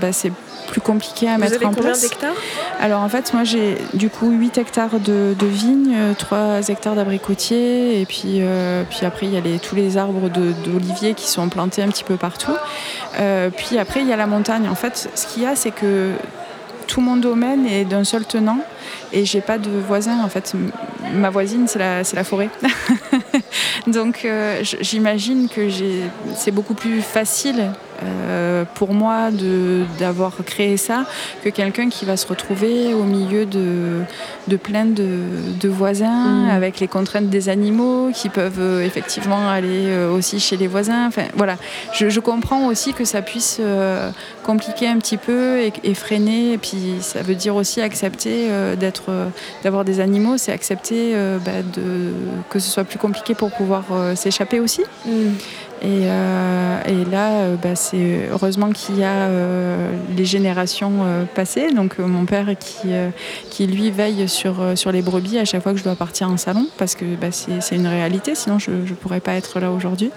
bah, 0.00 0.12
c'est 0.12 0.32
plus 0.68 0.80
compliqué 0.80 1.28
à 1.28 1.38
mettre 1.38 1.64
en 1.64 1.72
place. 1.72 1.76
Combien 1.76 1.92
d'hectares? 2.00 2.34
Alors 2.80 3.02
en 3.02 3.08
fait, 3.08 3.32
moi 3.32 3.44
j'ai 3.44 3.78
du 3.94 4.10
coup 4.10 4.30
8 4.30 4.58
hectares 4.58 5.00
de, 5.00 5.34
vignes, 5.46 5.96
3 6.18 6.68
hectares 6.68 6.96
d'abricotiers, 6.96 8.00
et 8.00 8.06
puis, 8.06 8.40
puis 8.90 9.06
après 9.06 9.26
il 9.26 9.32
y 9.32 9.36
a 9.36 9.40
les, 9.40 9.58
tous 9.58 9.76
les 9.76 9.96
arbres 9.96 10.28
d'oliviers 10.28 11.14
qui 11.14 11.28
sont 11.28 11.48
plantés 11.48 11.82
un 11.82 11.88
petit 11.88 12.04
peu 12.04 12.16
partout. 12.16 12.56
puis 13.56 13.78
après 13.78 14.00
il 14.00 14.08
y 14.08 14.12
a 14.12 14.16
la 14.16 14.26
montagne. 14.26 14.68
En 14.68 14.74
fait, 14.74 15.08
ce 15.14 15.26
qu'il 15.26 15.42
y 15.42 15.46
a, 15.46 15.56
c'est 15.56 15.70
que 15.70 16.12
mon 17.00 17.16
domaine 17.16 17.66
est 17.66 17.84
d'un 17.84 18.04
seul 18.04 18.24
tenant 18.24 18.58
et 19.12 19.24
j'ai 19.24 19.40
pas 19.40 19.58
de 19.58 19.70
voisins 19.70 20.22
en 20.24 20.28
fait. 20.28 20.54
Ma 21.14 21.30
voisine 21.30 21.66
c'est 21.68 21.78
la, 21.78 22.02
la 22.02 22.24
forêt. 22.24 22.50
Donc 23.86 24.24
euh, 24.24 24.62
j'imagine 24.80 25.48
que 25.48 25.68
c'est 26.34 26.50
beaucoup 26.50 26.74
plus 26.74 27.00
facile 27.02 27.70
euh, 28.02 28.55
pour 28.74 28.92
moi 28.94 29.30
d'avoir 29.98 30.32
créé 30.44 30.76
ça 30.76 31.06
que 31.42 31.48
quelqu'un 31.48 31.88
qui 31.88 32.04
va 32.04 32.16
se 32.16 32.26
retrouver 32.26 32.94
au 32.94 33.04
milieu 33.04 33.46
de, 33.46 34.02
de 34.48 34.56
plein 34.56 34.84
de, 34.84 35.20
de 35.60 35.68
voisins 35.68 36.46
mm. 36.46 36.50
avec 36.50 36.80
les 36.80 36.88
contraintes 36.88 37.28
des 37.28 37.48
animaux 37.48 38.10
qui 38.12 38.28
peuvent 38.28 38.60
euh, 38.60 38.84
effectivement 38.84 39.48
aller 39.48 39.86
euh, 39.86 40.12
aussi 40.12 40.40
chez 40.40 40.56
les 40.56 40.66
voisins. 40.66 41.06
Enfin, 41.06 41.24
voilà. 41.34 41.56
Je, 41.92 42.08
je 42.08 42.20
comprends 42.20 42.66
aussi 42.66 42.92
que 42.92 43.04
ça 43.04 43.22
puisse 43.22 43.60
compliquer 44.42 44.88
un 44.88 44.98
petit 44.98 45.16
peu 45.16 45.60
et, 45.82 45.94
freiner. 45.94 46.52
Et 46.52 46.58
puis 46.58 46.96
ça 47.00 47.22
veut 47.22 47.34
dire 47.34 47.54
aussi 47.54 47.80
accepter 47.80 48.48
d'être, 48.78 49.10
d'avoir 49.62 49.84
des 49.84 50.00
animaux, 50.00 50.36
c'est 50.36 50.52
accepter 50.52 51.14
bah, 51.44 51.62
de, 51.74 52.12
que 52.50 52.58
ce 52.58 52.70
soit 52.70 52.84
plus 52.84 52.98
compliqué 52.98 53.34
pour 53.34 53.50
pouvoir 53.50 53.84
s'échapper 54.14 54.60
aussi. 54.60 54.82
Euh, 55.86 56.80
et, 56.86 57.04
là, 57.10 57.30
euh, 57.32 57.56
bah, 57.56 57.74
c'est 57.74 58.28
heureusement 58.30 58.70
qu'il 58.70 58.98
y 58.98 59.04
a 59.04 59.28
euh, 59.28 59.92
les 60.16 60.24
générations 60.24 61.26
passées. 61.34 61.70
Donc 61.70 61.98
mon 61.98 62.24
père 62.26 62.48
qui, 62.58 62.88
qui 63.50 63.66
lui 63.66 63.90
veille 63.90 64.28
sur, 64.28 64.56
sur 64.74 64.92
les 64.92 65.02
brebis 65.02 65.38
à 65.38 65.44
chaque 65.44 65.62
fois 65.62 65.72
que 65.72 65.78
je 65.78 65.84
dois 65.84 65.96
partir 65.96 66.28
en 66.28 66.36
salon, 66.36 66.66
parce 66.78 66.94
que 66.94 67.04
bah, 67.16 67.28
c'est 67.30 67.76
une 67.76 67.86
réalité, 67.86 68.34
sinon 68.34 68.58
je 68.58 68.70
ne 68.70 68.94
pourrais 68.94 69.20
pas 69.20 69.34
être 69.34 69.60
là 69.60 69.70
aujourd'hui. 69.70 70.10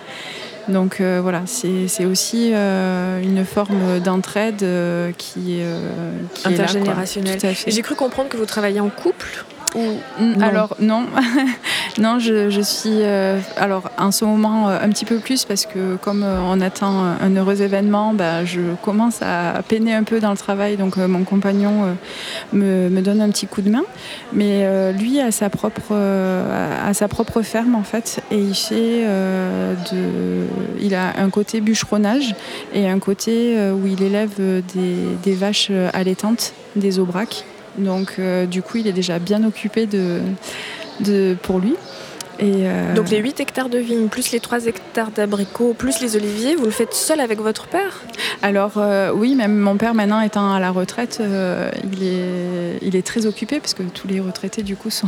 Donc 0.68 1.02
voilà, 1.02 1.44
c'est 1.46 2.06
aussi 2.06 2.52
une 2.52 3.46
forme 3.46 4.00
d'entraide 4.00 4.66
qui, 5.18 5.62
qui, 6.34 6.48
intergénérationnelle. 6.48 7.40
J'ai 7.68 7.82
cru 7.82 7.96
comprendre 7.96 8.30
que 8.30 8.38
vous 8.38 8.46
travaillez 8.46 8.80
en 8.80 8.90
couple. 8.90 9.46
Alors 10.42 10.76
non, 10.80 11.06
non, 12.00 12.18
je, 12.20 12.62
suis 12.62 13.02
euh, 13.02 13.40
alors 13.56 13.92
en 13.98 14.12
ce 14.12 14.26
moment 14.26 14.68
euh, 14.68 14.80
un 14.82 14.90
petit 14.90 15.06
peu 15.06 15.20
plus 15.20 15.46
parce 15.46 15.66
que 15.66 15.96
comme 15.98 16.24
euh, 16.24 16.40
on 16.44 16.60
attend 16.60 17.04
un 17.22 17.36
heureux 17.36 17.62
événement, 17.62 18.14
bah, 18.14 18.46
je 18.46 18.62
commence 18.84 19.22
à 19.22 19.62
peiner 19.68 19.94
un 19.94 20.04
peu 20.04 20.20
dans 20.20 20.32
le 20.32 20.38
travail, 20.38 20.78
donc 20.78 20.98
mon 20.98 21.24
compagnon 21.24 21.96
me, 22.52 22.90
me, 22.90 23.02
donne 23.02 23.22
un 23.22 23.30
petit 23.30 23.46
coup 23.46 23.62
de 23.62 23.70
main. 23.70 23.84
Mais 24.34 24.92
lui 24.94 25.20
a 25.20 25.32
sa 25.32 25.50
propre 25.50 25.94
a 25.94 26.94
sa 26.94 27.08
propre 27.08 27.42
ferme 27.42 27.76
en 27.76 27.84
fait 27.84 28.22
et 28.32 28.38
il 28.38 28.56
fait 28.56 29.06
de, 29.92 30.46
il 30.82 30.96
a 30.96 31.14
un 31.20 31.30
côté 31.30 31.62
bûcheronnage 31.62 32.36
et 32.74 32.88
un 32.88 33.00
côté 33.00 33.56
où 33.72 33.88
il 33.88 34.02
élève 34.02 34.32
des, 34.38 34.96
des 35.24 35.36
vaches 35.36 35.72
allaitantes, 35.94 36.54
des 36.76 37.00
aubracs. 37.00 37.46
Donc 37.80 38.16
euh, 38.20 38.46
du 38.46 38.62
coup, 38.62 38.78
il 38.78 38.88
est 38.88 38.94
déjà 38.94 39.20
bien 39.20 39.44
occupé 39.44 39.88
pour 41.42 41.60
lui. 41.60 41.76
Euh, 42.42 42.94
Donc 42.94 43.10
les 43.10 43.18
8 43.18 43.40
hectares 43.40 43.70
de 43.70 43.78
vignes, 43.78 44.08
plus 44.08 44.32
les 44.32 44.40
3 44.40 44.66
hectares 44.68 45.12
d'abricots, 45.12 45.74
plus 45.74 46.02
les 46.02 46.16
oliviers, 46.16 46.56
vous 46.56 46.66
le 46.66 46.72
faites 46.72 46.94
seul 46.94 47.20
avec 47.20 47.40
votre 47.40 47.68
père? 47.68 48.02
Alors 48.42 48.74
euh, 48.78 49.12
oui, 49.14 49.36
même 49.36 49.58
mon 49.58 49.78
père 49.78 49.94
maintenant 49.94 50.22
étant 50.22 50.54
à 50.54 50.60
la 50.60 50.72
retraite, 50.72 51.20
euh, 51.22 51.70
il, 51.92 52.04
est, 52.04 52.80
il 52.82 52.96
est 52.96 53.06
très 53.06 53.26
occupé 53.26 53.60
parce 53.60 53.74
que 53.74 53.84
tous 53.84 54.08
les 54.08 54.20
retraités 54.20 54.64
du 54.64 54.76
coup 54.76 54.90
sont, 54.90 55.08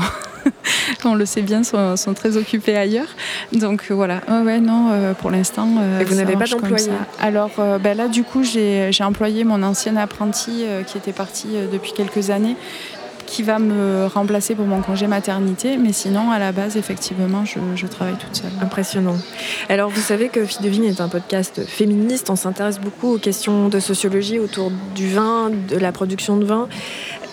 on 1.05 1.15
le 1.15 1.25
sait 1.25 1.41
bien, 1.41 1.63
sont, 1.63 1.95
sont 1.95 2.13
très 2.13 2.35
occupés 2.35 2.75
ailleurs. 2.75 3.15
Donc 3.53 3.91
voilà, 3.91 4.21
ouais 4.29 4.59
non, 4.59 5.13
pour 5.19 5.31
l'instant... 5.31 5.67
Et 6.00 6.03
vous 6.03 6.15
n'avez 6.15 6.35
pas 6.35 6.45
d'employé 6.45 6.91
Alors 7.19 7.51
ben 7.81 7.95
là 7.95 8.07
du 8.07 8.23
coup 8.23 8.43
j'ai 8.43 8.91
employé 9.01 9.43
mon 9.43 9.63
ancien 9.63 9.95
apprenti 9.95 10.65
qui 10.88 10.97
était 10.97 11.13
parti 11.13 11.50
depuis 11.71 11.93
quelques 11.93 12.29
années 12.29 12.55
qui 13.31 13.43
va 13.43 13.59
me 13.59 14.07
remplacer 14.07 14.55
pour 14.55 14.65
mon 14.65 14.81
congé 14.81 15.07
maternité. 15.07 15.77
Mais 15.77 15.93
sinon, 15.93 16.31
à 16.31 16.38
la 16.38 16.51
base, 16.51 16.75
effectivement, 16.75 17.45
je, 17.45 17.88
travaille 17.88 18.17
toute 18.17 18.35
seule. 18.35 18.51
Impressionnant. 18.61 19.15
Alors, 19.69 19.89
vous 19.89 20.01
savez 20.01 20.27
que 20.27 20.43
Fille 20.43 20.61
de 20.61 20.67
Vigne 20.67 20.83
est 20.83 21.00
un 21.00 21.07
podcast 21.07 21.65
féministe. 21.65 22.29
On 22.29 22.35
s'intéresse 22.35 22.79
beaucoup 22.79 23.15
aux 23.15 23.17
questions 23.17 23.69
de 23.69 23.79
sociologie 23.79 24.38
autour 24.38 24.69
du 24.95 25.07
vin, 25.07 25.50
de 25.50 25.77
la 25.77 25.93
production 25.93 26.35
de 26.35 26.43
vin. 26.43 26.67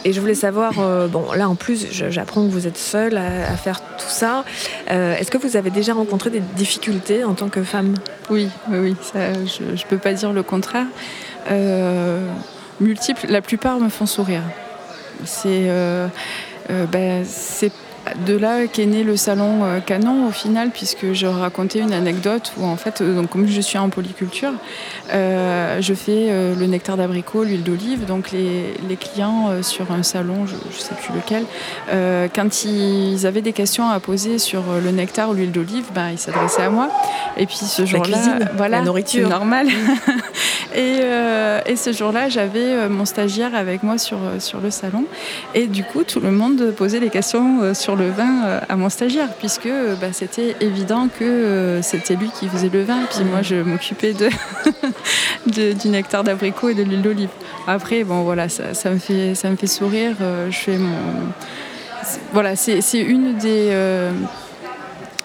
Et 0.04 0.12
je 0.12 0.20
voulais 0.20 0.36
savoir, 0.36 0.74
euh, 0.78 1.08
bon, 1.08 1.32
là 1.32 1.48
en 1.48 1.56
plus, 1.56 1.88
j'apprends 1.90 2.46
que 2.46 2.52
vous 2.52 2.68
êtes 2.68 2.78
seule 2.78 3.16
à, 3.16 3.56
faire 3.56 3.80
tout 3.80 4.06
ça. 4.08 4.44
Euh, 4.92 5.16
est-ce 5.16 5.32
que 5.32 5.38
vous 5.38 5.56
avez 5.56 5.70
déjà 5.70 5.94
rencontré 5.94 6.30
des 6.30 6.38
difficultés 6.38 7.24
en 7.24 7.34
tant 7.34 7.48
que 7.48 7.64
femme? 7.64 7.94
Oui, 8.30 8.48
oui, 8.70 8.78
oui. 8.78 8.96
je 9.14 9.64
ne 9.64 9.88
peux 9.88 9.98
pas 9.98 10.12
dire 10.12 10.32
le 10.32 10.44
contraire. 10.44 10.86
Euh, 11.50 12.24
multiples, 12.78 13.26
la 13.28 13.42
plupart 13.42 13.80
me 13.80 13.88
font 13.88 14.06
sourire. 14.06 14.42
C'est 15.24 16.10
de 18.26 18.36
là 18.36 18.66
qu'est 18.66 18.86
né 18.86 19.02
le 19.02 19.16
salon 19.16 19.64
euh, 19.64 19.80
Canon 19.80 20.26
au 20.26 20.30
final, 20.30 20.70
puisque 20.70 21.12
je 21.12 21.26
racontais 21.26 21.80
une 21.80 21.92
anecdote 21.92 22.52
où 22.56 22.64
en 22.64 22.76
fait, 22.76 23.02
donc, 23.02 23.30
comme 23.30 23.46
je 23.46 23.60
suis 23.60 23.78
en 23.78 23.88
polyculture, 23.88 24.52
je 25.10 25.94
fais 25.94 26.28
le 26.30 26.66
nectar 26.66 26.96
d'abricot, 26.96 27.44
l'huile 27.44 27.62
d'olive. 27.62 28.04
Donc 28.04 28.30
les, 28.30 28.74
les 28.88 28.96
clients 28.96 29.62
sur 29.62 29.90
un 29.92 30.02
salon, 30.02 30.46
je 30.46 30.54
ne 30.54 30.72
sais 30.72 30.94
plus 30.94 31.14
lequel, 31.14 31.44
quand 32.34 32.64
ils 32.64 33.26
avaient 33.26 33.42
des 33.42 33.52
questions 33.52 33.88
à 33.88 34.00
poser 34.00 34.38
sur 34.38 34.62
le 34.82 34.90
nectar 34.90 35.30
ou 35.30 35.34
l'huile 35.34 35.52
d'olive, 35.52 35.86
ben, 35.94 36.10
ils 36.10 36.18
s'adressaient 36.18 36.62
à 36.62 36.70
moi. 36.70 36.90
Et 37.36 37.46
puis 37.46 37.56
ce 37.56 37.86
jour-là, 37.86 38.38
voilà, 38.56 38.78
la 38.78 38.84
nourriture, 38.84 39.28
normal. 39.28 39.68
Et, 40.74 41.00
euh, 41.02 41.60
et 41.66 41.76
ce 41.76 41.92
jour-là, 41.92 42.28
j'avais 42.28 42.60
euh, 42.60 42.88
mon 42.88 43.04
stagiaire 43.04 43.54
avec 43.54 43.82
moi 43.82 43.96
sur, 43.96 44.18
euh, 44.18 44.38
sur 44.38 44.60
le 44.60 44.70
salon. 44.70 45.06
Et 45.54 45.66
du 45.66 45.82
coup, 45.82 46.04
tout 46.04 46.20
le 46.20 46.30
monde 46.30 46.72
posait 46.76 47.00
des 47.00 47.08
questions 47.08 47.74
sur 47.74 47.96
le 47.98 48.10
vin 48.10 48.60
à 48.68 48.76
mon 48.76 48.88
stagiaire, 48.88 49.28
puisque 49.38 49.68
bah, 50.00 50.08
c'était 50.12 50.56
évident 50.60 51.08
que 51.18 51.80
c'était 51.82 52.14
lui 52.14 52.30
qui 52.30 52.48
faisait 52.48 52.70
le 52.70 52.82
vin. 52.82 53.00
Puis 53.10 53.24
moi, 53.24 53.42
je 53.42 53.56
m'occupais 53.56 54.12
de, 55.46 55.72
du 55.72 55.88
nectar 55.88 56.24
d'abricot 56.24 56.70
et 56.70 56.74
de 56.74 56.82
l'huile 56.82 57.02
d'olive. 57.02 57.30
Après, 57.66 58.04
bon, 58.04 58.22
voilà, 58.22 58.48
ça, 58.48 58.74
ça, 58.74 58.90
me, 58.90 58.98
fait, 58.98 59.34
ça 59.34 59.50
me 59.50 59.56
fait 59.56 59.66
sourire. 59.66 60.16
je 60.50 60.56
fais 60.56 60.78
mon. 60.78 60.96
Voilà, 62.32 62.56
c'est 62.56 63.00
une 63.00 63.36
des 63.36 63.70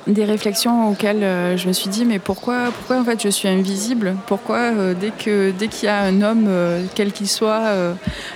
des 0.07 0.25
réflexions 0.25 0.89
auxquelles 0.89 1.23
euh, 1.23 1.57
je 1.57 1.67
me 1.67 1.73
suis 1.73 1.89
dit 1.89 2.05
mais 2.05 2.19
pourquoi 2.19 2.71
pourquoi 2.77 2.99
en 2.99 3.03
fait 3.03 3.21
je 3.21 3.29
suis 3.29 3.47
invisible? 3.47 4.15
Pourquoi 4.27 4.57
euh, 4.57 4.93
dès 4.93 5.11
que 5.11 5.51
dès 5.51 5.67
qu'il 5.67 5.85
y 5.85 5.89
a 5.89 5.99
un 5.99 6.21
homme 6.21 6.45
euh, 6.47 6.83
quel 6.95 7.11
qu'il 7.11 7.29
soit 7.29 7.63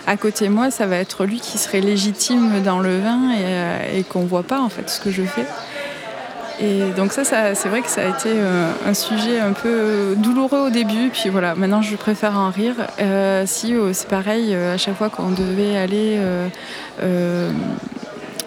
à 0.05 0.17
côté 0.17 0.47
de 0.47 0.51
moi 0.51 0.71
ça 0.71 0.85
va 0.85 0.97
être 0.97 1.25
lui 1.25 1.39
qui 1.39 1.57
serait 1.57 1.81
légitime 1.81 2.61
dans 2.63 2.79
le 2.79 2.99
vin 2.99 3.31
et, 3.33 3.99
et 3.99 4.03
qu'on 4.03 4.25
voit 4.25 4.43
pas 4.43 4.59
en 4.59 4.69
fait 4.69 4.89
ce 4.89 4.99
que 4.99 5.11
je 5.11 5.23
fais? 5.23 5.45
Et 6.59 6.89
donc 6.95 7.11
ça, 7.11 7.23
c'est 7.53 7.69
vrai 7.69 7.83
que 7.83 7.89
ça 7.89 8.01
a 8.01 8.09
été 8.09 8.31
un 8.87 8.93
sujet 8.95 9.39
un 9.39 9.53
peu 9.53 10.15
douloureux 10.17 10.57
au 10.57 10.69
début, 10.71 11.09
puis 11.13 11.29
voilà, 11.29 11.53
maintenant 11.53 11.83
je 11.83 11.95
préfère 11.95 12.35
en 12.35 12.49
rire. 12.49 12.73
si 13.45 13.75
c'est 13.93 14.07
pareil, 14.07 14.55
à 14.55 14.77
chaque 14.77 14.95
fois 14.95 15.09
qu'on 15.09 15.29
devait 15.29 15.77
aller 15.77 16.17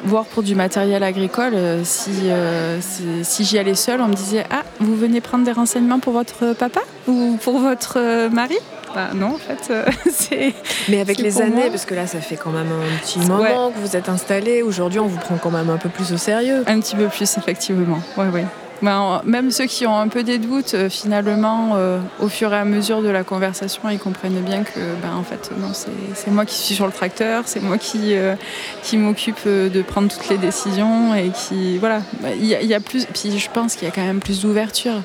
voir 0.05 0.25
pour 0.25 0.43
du 0.43 0.55
matériel 0.55 1.03
agricole, 1.03 1.53
euh, 1.55 1.83
euh, 2.09 2.79
si, 2.81 3.25
si, 3.25 3.45
j'y 3.45 3.59
allais 3.59 3.75
seule, 3.75 4.01
on 4.01 4.09
me 4.09 4.15
disait 4.15 4.45
Ah, 4.51 4.63
vous 4.81 4.97
venez 4.97 5.21
prendre 5.21 5.45
des 5.45 5.53
renseignements 5.53 5.99
pour 6.01 6.13
votre 6.13 6.55
papa 6.55 6.81
ou 7.07 7.39
pour 7.43 7.59
votre 7.59 7.99
euh, 7.99 8.29
mari? 8.29 8.57
Bah, 8.95 9.11
non, 9.15 9.35
en 9.35 9.39
fait, 9.39 9.73
c'est. 10.11 10.53
Mais 10.89 11.01
avec 11.01 11.19
les 11.19 11.41
années, 11.41 11.71
parce 11.71 11.85
que 11.85 11.95
là, 11.95 12.07
ça 12.07 12.21
fait 12.21 12.37
quand 12.37 12.51
même 12.51 12.69
un 12.73 12.99
petit 12.99 13.21
moment 13.21 13.71
que 13.71 13.79
vous 13.79 13.97
êtes 13.97 14.09
installé. 14.09 14.63
Aujourd'hui, 14.63 14.99
on 14.99 15.07
vous 15.07 15.19
prend 15.19 15.37
quand 15.37 15.53
même 15.53 15.71
un 15.71 15.77
peu 15.77 15.89
plus 15.89 16.13
au 16.13 16.17
sérieux. 16.17 16.65
Un 16.67 16.81
petit 16.81 16.97
peu 16.97 17.07
plus, 17.07 17.37
effectivement. 17.37 18.01
Ouais, 18.17 18.29
ouais. 18.29 18.47
Ben, 18.83 19.21
même 19.25 19.51
ceux 19.51 19.67
qui 19.67 19.87
ont 19.87 19.97
un 19.97 20.09
peu 20.09 20.23
des 20.23 20.39
doutes, 20.39 20.75
euh, 20.75 20.89
finalement, 20.89 21.73
euh, 21.75 22.01
au 22.19 22.29
fur 22.29 22.53
et 22.53 22.57
à 22.57 22.65
mesure 22.65 23.03
de 23.03 23.09
la 23.09 23.25
conversation, 23.25 23.89
ils 23.91 23.99
comprennent 23.99 24.41
bien 24.41 24.63
que, 24.63 24.81
ben, 25.03 25.15
en 25.15 25.23
fait, 25.23 25.51
c'est 26.15 26.31
moi 26.31 26.47
qui 26.47 26.55
suis 26.55 26.75
sur 26.75 26.87
le 26.87 26.93
tracteur, 26.93 27.45
c'est 27.47 27.61
moi 27.61 27.77
qui, 27.79 28.15
euh, 28.15 28.35
m'occupe 28.95 29.47
de 29.47 29.83
prendre 29.83 30.09
toutes 30.09 30.29
les 30.29 30.37
décisions 30.37 31.15
et 31.15 31.31
qui, 31.31 31.79
voilà, 31.79 32.03
il 32.39 32.45
y, 32.45 32.75
a 32.75 32.81
plus. 32.81 33.07
Puis 33.07 33.39
je 33.39 33.51
pense 33.51 33.75
qu'il 33.75 33.89
y 33.89 33.91
a 33.91 33.95
quand 33.95 34.05
même 34.05 34.21
plus 34.21 34.43
d'ouverture. 34.43 35.01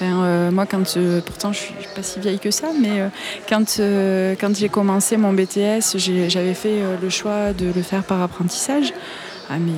moi, 0.00 0.66
quand, 0.66 0.98
pourtant, 1.24 1.52
je 1.52 1.58
suis 1.58 1.74
pas 1.94 2.02
si 2.02 2.20
vieille 2.20 2.38
que 2.38 2.50
ça, 2.50 2.68
mais 2.80 3.10
quand 3.48 4.56
j'ai 4.56 4.68
commencé 4.68 5.16
mon 5.16 5.32
BTS, 5.32 5.96
j'avais 6.28 6.54
fait 6.54 6.80
le 7.02 7.10
choix 7.10 7.52
de 7.52 7.72
le 7.74 7.82
faire 7.82 8.04
par 8.04 8.22
apprentissage. 8.22 8.92
Ah 9.52 9.56
mais, 9.58 9.72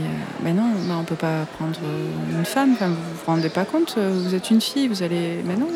euh, 0.50 0.52
non, 0.52 0.64
on 0.91 1.00
ne 1.00 1.05
peut 1.07 1.14
pas 1.14 1.47
prendre 1.57 1.81
une 2.31 2.45
femme, 2.45 2.76
vous 2.79 2.87
vous 2.87 2.95
rendez 3.26 3.49
pas 3.49 3.64
compte, 3.64 3.95
euh, 3.97 4.12
vous 4.23 4.35
êtes 4.35 4.50
une 4.50 4.61
fille, 4.61 4.87
vous 4.87 5.02
allez... 5.02 5.43
Mais 5.47 5.55
non, 5.57 5.67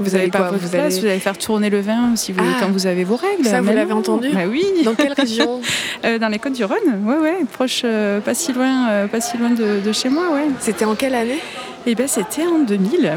vous 0.00 0.10
n'avez 0.12 0.28
pas 0.28 0.50
votre 0.50 0.62
vous 0.62 0.70
place, 0.70 0.94
allez... 0.94 1.00
vous 1.00 1.06
allez 1.06 1.18
faire 1.18 1.36
tourner 1.36 1.68
le 1.68 1.80
vin 1.80 2.16
si 2.16 2.32
vous, 2.32 2.40
ah, 2.42 2.56
quand 2.58 2.70
vous 2.70 2.86
avez 2.86 3.04
vos 3.04 3.16
règles. 3.16 3.44
Ça, 3.44 3.60
vous 3.60 3.70
l'avez 3.70 3.92
entendu 3.92 4.30
bah 4.32 4.44
oui. 4.48 4.64
Dans 4.82 4.94
quelle 4.94 5.12
région 5.12 5.60
euh, 6.06 6.18
Dans 6.18 6.28
les 6.28 6.38
Côtes-du-Rhône, 6.38 7.04
ouais, 7.04 7.18
ouais, 7.18 7.44
proche, 7.52 7.84
pas 8.24 8.32
si 8.32 8.54
loin, 8.54 9.06
pas 9.08 9.20
si 9.20 9.36
loin 9.36 9.50
de, 9.50 9.80
de 9.84 9.92
chez 9.92 10.08
moi, 10.08 10.32
ouais. 10.32 10.48
C'était 10.60 10.86
en 10.86 10.94
quelle 10.94 11.14
année 11.14 11.40
eh 11.86 11.94
bien, 11.94 12.06
c'était 12.06 12.46
en 12.46 12.60
2000. 12.60 13.12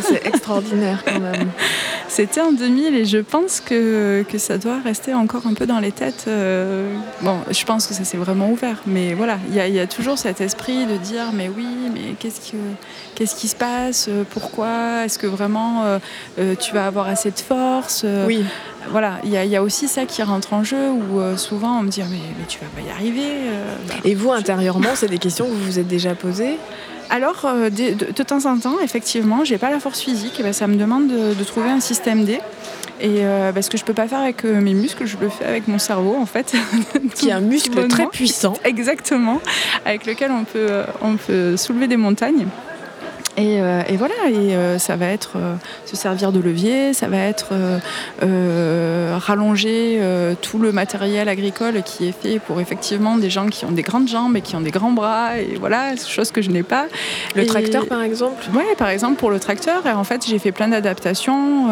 c'est 0.00 0.26
extraordinaire 0.26 1.04
quand 1.04 1.20
même. 1.20 1.50
C'était 2.08 2.40
en 2.40 2.52
2000 2.52 2.94
et 2.94 3.04
je 3.04 3.18
pense 3.18 3.60
que, 3.60 4.24
que, 4.28 4.38
ça 4.38 4.58
doit 4.58 4.78
rester 4.84 5.14
encore 5.14 5.46
un 5.46 5.54
peu 5.54 5.66
dans 5.66 5.80
les 5.80 5.92
têtes. 5.92 6.24
Euh, 6.28 6.94
bon, 7.22 7.38
je 7.50 7.64
pense 7.64 7.86
que 7.86 7.94
ça 7.94 8.04
s'est 8.04 8.16
vraiment 8.16 8.50
ouvert, 8.50 8.82
mais 8.86 9.14
voilà, 9.14 9.38
il 9.48 9.54
y, 9.54 9.70
y, 9.70 9.80
a 9.80 9.86
toujours 9.86 10.18
cet 10.18 10.40
esprit 10.40 10.86
de 10.86 10.96
dire 10.96 11.32
mais 11.32 11.48
oui, 11.54 11.66
mais 11.92 12.14
qu'est-ce 12.18 12.40
qui, 12.40 12.54
qu'est-ce 13.14 13.34
qui 13.34 13.48
se 13.48 13.56
passe 13.56 14.08
Pourquoi 14.30 15.04
Est-ce 15.04 15.18
que 15.18 15.26
vraiment 15.26 15.84
euh, 15.84 15.98
euh, 16.38 16.54
tu 16.54 16.74
vas 16.74 16.86
avoir 16.86 17.08
assez 17.08 17.30
de 17.30 17.40
force 17.40 18.04
Oui. 18.26 18.44
Voilà, 18.90 19.18
il 19.24 19.30
y, 19.30 19.48
y, 19.48 19.56
a 19.56 19.62
aussi 19.62 19.88
ça 19.88 20.04
qui 20.04 20.22
rentre 20.22 20.52
en 20.52 20.62
jeu 20.62 20.90
où 20.90 21.38
souvent 21.38 21.78
on 21.78 21.82
me 21.82 21.88
dit 21.88 22.02
mais, 22.02 22.18
mais 22.38 22.44
tu 22.46 22.58
vas 22.58 22.66
pas 22.66 22.86
y 22.86 22.90
arriver. 22.90 23.30
Bah, 23.88 23.94
et 24.04 24.14
vous, 24.14 24.30
intérieurement, 24.30 24.90
c'est 24.94 25.08
des 25.08 25.16
questions 25.16 25.46
que 25.46 25.52
vous 25.52 25.64
vous 25.64 25.78
êtes 25.78 25.88
déjà 25.88 26.14
posées? 26.14 26.58
Alors, 27.10 27.44
euh, 27.44 27.70
de, 27.70 28.22
temps 28.22 28.46
en 28.46 28.58
temps, 28.58 28.80
effectivement, 28.82 29.44
j'ai 29.44 29.58
pas 29.58 29.70
la 29.70 29.80
force 29.80 30.00
physique, 30.00 30.40
et 30.40 30.42
ben, 30.42 30.52
ça 30.52 30.66
me 30.66 30.76
demande 30.76 31.08
de, 31.08 31.44
trouver 31.44 31.70
un 31.70 31.80
système 31.80 32.24
D. 32.24 32.40
Et 33.00 33.24
euh, 33.24 33.52
parce 33.52 33.68
que 33.68 33.76
je 33.76 33.84
peux 33.84 33.92
pas 33.92 34.06
faire 34.06 34.20
avec 34.20 34.44
euh, 34.44 34.60
mes 34.60 34.72
muscles, 34.72 35.04
je 35.04 35.16
le 35.18 35.28
fais 35.28 35.44
avec 35.44 35.66
mon 35.66 35.78
cerveau 35.78 36.16
en 36.16 36.26
fait. 36.26 36.54
Qui 37.14 37.28
est 37.28 37.32
un 37.32 37.40
muscle 37.40 37.88
très 37.88 38.06
puissant. 38.06 38.54
Exactement, 38.64 39.40
avec 39.84 40.06
lequel 40.06 40.30
on 40.30 40.44
peut, 40.44 40.84
on 41.02 41.16
peut 41.16 41.56
soulever 41.56 41.88
des 41.88 41.96
montagnes. 41.96 42.46
Euh, 43.38 43.82
et, 43.88 43.96
voilà, 43.96 44.14
et 44.28 44.54
euh, 44.54 44.78
ça 44.78 44.96
va 44.96 45.06
être 45.06 45.32
euh, 45.36 45.54
se 45.86 45.96
servir 45.96 46.32
de 46.32 46.40
levier, 46.40 46.92
ça 46.92 47.08
va 47.08 47.18
être 47.18 47.52
rallonger 49.18 50.00
tout 50.42 50.58
le 50.58 50.72
matériel 50.72 51.28
agricole 51.28 51.82
qui 51.82 52.08
est 52.08 52.12
fait 52.12 52.38
pour 52.38 52.60
effectivement 52.60 53.16
des 53.16 53.30
gens 53.30 53.46
qui 53.46 53.64
ont 53.64 53.70
des 53.70 53.82
grandes 53.82 54.08
jambes 54.08 54.36
et 54.36 54.40
qui 54.40 54.56
ont 54.56 54.60
des 54.60 54.70
grands 54.70 54.92
bras, 54.92 55.38
et 55.38 55.56
voilà, 55.58 55.96
chose 55.96 56.30
que 56.30 56.42
je 56.42 56.50
n'ai 56.50 56.62
pas. 56.62 56.86
Le 57.34 57.46
tracteur 57.46 57.86
par 57.86 58.02
exemple? 58.02 58.44
Oui, 58.54 58.64
par 58.76 58.88
exemple 58.88 59.18
pour 59.18 59.30
le 59.30 59.38
tracteur, 59.38 59.86
et 59.86 59.92
en 59.92 60.04
fait 60.04 60.24
j'ai 60.26 60.38
fait 60.38 60.52
plein 60.52 60.68
d'adaptations. 60.68 61.68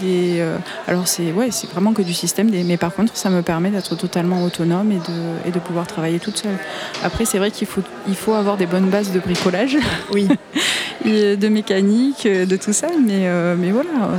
des, 0.00 0.42
alors 0.86 1.08
c'est 1.08 1.32
ouais, 1.32 1.50
vraiment 1.72 1.92
que 1.92 2.02
du 2.02 2.14
système, 2.14 2.50
mais 2.50 2.76
par 2.76 2.94
contre 2.94 3.16
ça 3.16 3.30
me 3.30 3.42
permet 3.42 3.70
d'être 3.70 3.96
totalement 3.96 4.42
autonome 4.44 4.92
et 4.92 4.96
de, 4.98 5.48
et 5.48 5.50
de 5.50 5.58
pouvoir 5.58 5.86
travailler 5.86 6.18
toute 6.18 6.38
seule. 6.38 6.56
Après 7.04 7.24
c'est 7.24 7.38
vrai 7.38 7.50
qu'il 7.50 7.66
faut, 7.66 7.82
il 8.06 8.16
faut 8.16 8.34
avoir 8.34 8.56
des 8.56 8.66
bonnes 8.66 8.88
bases 8.88 9.12
de 9.12 9.20
bricolage. 9.20 9.76
Oui. 10.12 10.28
de 11.04 11.48
mécanique, 11.48 12.26
de 12.26 12.56
tout 12.56 12.72
ça. 12.72 12.88
Mais, 13.04 13.28
euh, 13.28 13.54
mais 13.58 13.70
voilà, 13.70 14.18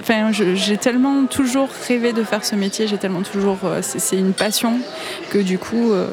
enfin, 0.00 0.30
j'ai 0.32 0.76
tellement 0.76 1.26
toujours 1.26 1.68
rêvé 1.86 2.12
de 2.12 2.22
faire 2.22 2.44
ce 2.44 2.54
métier, 2.54 2.86
j'ai 2.88 2.98
tellement 2.98 3.22
toujours. 3.22 3.58
Euh, 3.64 3.80
c'est 3.82 4.18
une 4.18 4.32
passion 4.32 4.78
que 5.30 5.38
du 5.38 5.58
coup, 5.58 5.92
euh, 5.92 6.08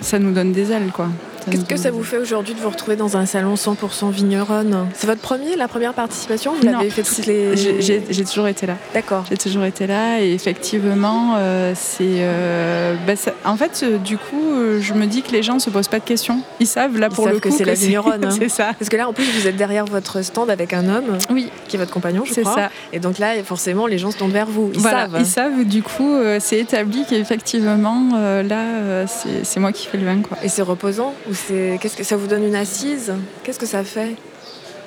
ça 0.00 0.18
nous 0.18 0.32
donne 0.32 0.52
des 0.52 0.72
ailes, 0.72 0.90
quoi. 0.92 1.08
Qu'est-ce 1.50 1.64
que 1.64 1.76
ça 1.76 1.90
vous 1.90 2.04
fait 2.04 2.18
aujourd'hui 2.18 2.54
de 2.54 2.60
vous 2.60 2.70
retrouver 2.70 2.94
dans 2.94 3.16
un 3.16 3.26
salon 3.26 3.54
100% 3.54 4.12
vigneronne? 4.12 4.86
C'est 4.94 5.08
votre 5.08 5.20
premier, 5.20 5.56
la 5.56 5.66
première 5.66 5.94
participation? 5.94 6.54
Vous 6.54 6.64
l'avez 6.64 6.90
fait 6.90 7.02
toutes 7.02 7.26
les... 7.26 7.56
J'ai 7.56 8.24
toujours 8.24 8.46
été 8.46 8.66
là. 8.66 8.76
D'accord. 8.94 9.24
J'ai 9.28 9.36
toujours 9.36 9.64
été 9.64 9.88
là 9.88 10.20
et 10.20 10.32
effectivement, 10.32 11.34
euh, 11.38 11.72
c'est... 11.74 12.18
Euh, 12.20 12.94
bah, 13.04 13.14
en 13.44 13.56
fait, 13.56 13.80
euh, 13.82 13.98
du 13.98 14.16
coup, 14.16 14.54
je 14.80 14.92
me 14.94 15.06
dis 15.06 15.22
que 15.22 15.32
les 15.32 15.42
gens 15.42 15.54
ne 15.54 15.58
se 15.58 15.70
posent 15.70 15.88
pas 15.88 15.98
de 15.98 16.04
questions. 16.04 16.40
Ils 16.60 16.68
savent 16.68 16.96
là 16.98 17.08
pour 17.08 17.26
le 17.26 17.34
coup 17.34 17.48
que 17.48 17.50
c'est 17.50 17.64
la 17.64 17.74
vigneronne. 17.74 18.20
Hein. 18.30 18.36
c'est 18.38 18.50
ça. 18.50 18.72
Parce 18.78 18.90
que 18.90 18.96
là, 18.96 19.08
en 19.08 19.14
plus, 19.14 19.24
vous 19.24 19.46
êtes 19.46 19.56
derrière 19.56 19.86
votre 19.86 20.22
stand 20.22 20.50
avec 20.50 20.74
un 20.74 20.88
homme. 20.88 21.16
Oui. 21.30 21.48
Qui 21.68 21.76
est 21.76 21.78
votre 21.78 21.92
compagnon, 21.92 22.24
je 22.26 22.32
crois. 22.32 22.52
C'est 22.54 22.60
ça. 22.60 22.70
Et 22.92 23.00
donc 23.00 23.18
là, 23.18 23.42
forcément, 23.44 23.86
les 23.86 23.96
gens 23.96 24.10
se 24.10 24.18
tournent 24.18 24.30
vers 24.30 24.46
vous. 24.46 24.70
Ils 24.74 24.80
voilà, 24.80 25.08
savent. 25.08 25.16
Ils 25.18 25.26
savent. 25.26 25.64
Du 25.64 25.82
coup, 25.82 26.16
c'est 26.38 26.58
établi 26.58 27.04
qu'effectivement, 27.08 28.10
là, 28.42 29.06
c'est 29.06 29.58
moi 29.58 29.72
qui 29.72 29.86
fais 29.86 29.96
le 29.96 30.04
vin. 30.04 30.20
Quoi. 30.20 30.36
Et 30.42 30.48
c'est 30.48 30.62
reposant 30.62 31.14
ou 31.28 31.34
c'est 31.46 31.78
qu'est-ce 31.80 31.96
que 31.96 32.04
ça 32.04 32.16
vous 32.16 32.26
donne 32.26 32.44
une 32.44 32.54
assise? 32.54 33.12
Qu'est-ce 33.42 33.58
que 33.58 33.66
ça 33.66 33.84
fait? 33.84 34.16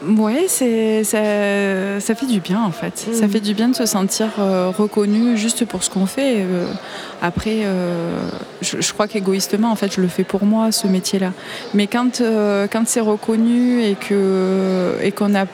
Oui, 0.05 0.45
c'est 0.47 1.03
ça, 1.03 1.99
ça, 1.99 2.15
fait 2.15 2.25
du 2.25 2.39
bien 2.39 2.61
en 2.61 2.71
fait. 2.71 2.97
Ça 2.97 3.25
mm. 3.25 3.29
fait 3.29 3.39
du 3.39 3.53
bien 3.53 3.69
de 3.69 3.75
se 3.75 3.85
sentir 3.85 4.27
euh, 4.39 4.69
reconnu 4.69 5.37
juste 5.37 5.65
pour 5.65 5.83
ce 5.83 5.89
qu'on 5.89 6.05
fait. 6.05 6.41
Euh, 6.41 6.65
après, 7.21 7.61
euh, 7.63 8.27
je, 8.61 8.91
crois 8.93 9.07
qu'égoïstement, 9.07 9.71
en 9.71 9.75
fait, 9.75 9.93
je 9.93 10.01
le 10.01 10.07
fais 10.07 10.23
pour 10.23 10.43
moi 10.43 10.71
ce 10.71 10.87
métier-là. 10.87 11.31
Mais 11.73 11.87
quand 11.87 12.21
quand 12.71 12.83
c'est 12.85 12.99
reconnu 12.99 13.81
et 13.83 13.95
que 13.95 14.97
et 15.01 15.11
qu'on 15.11 15.35
a 15.35 15.45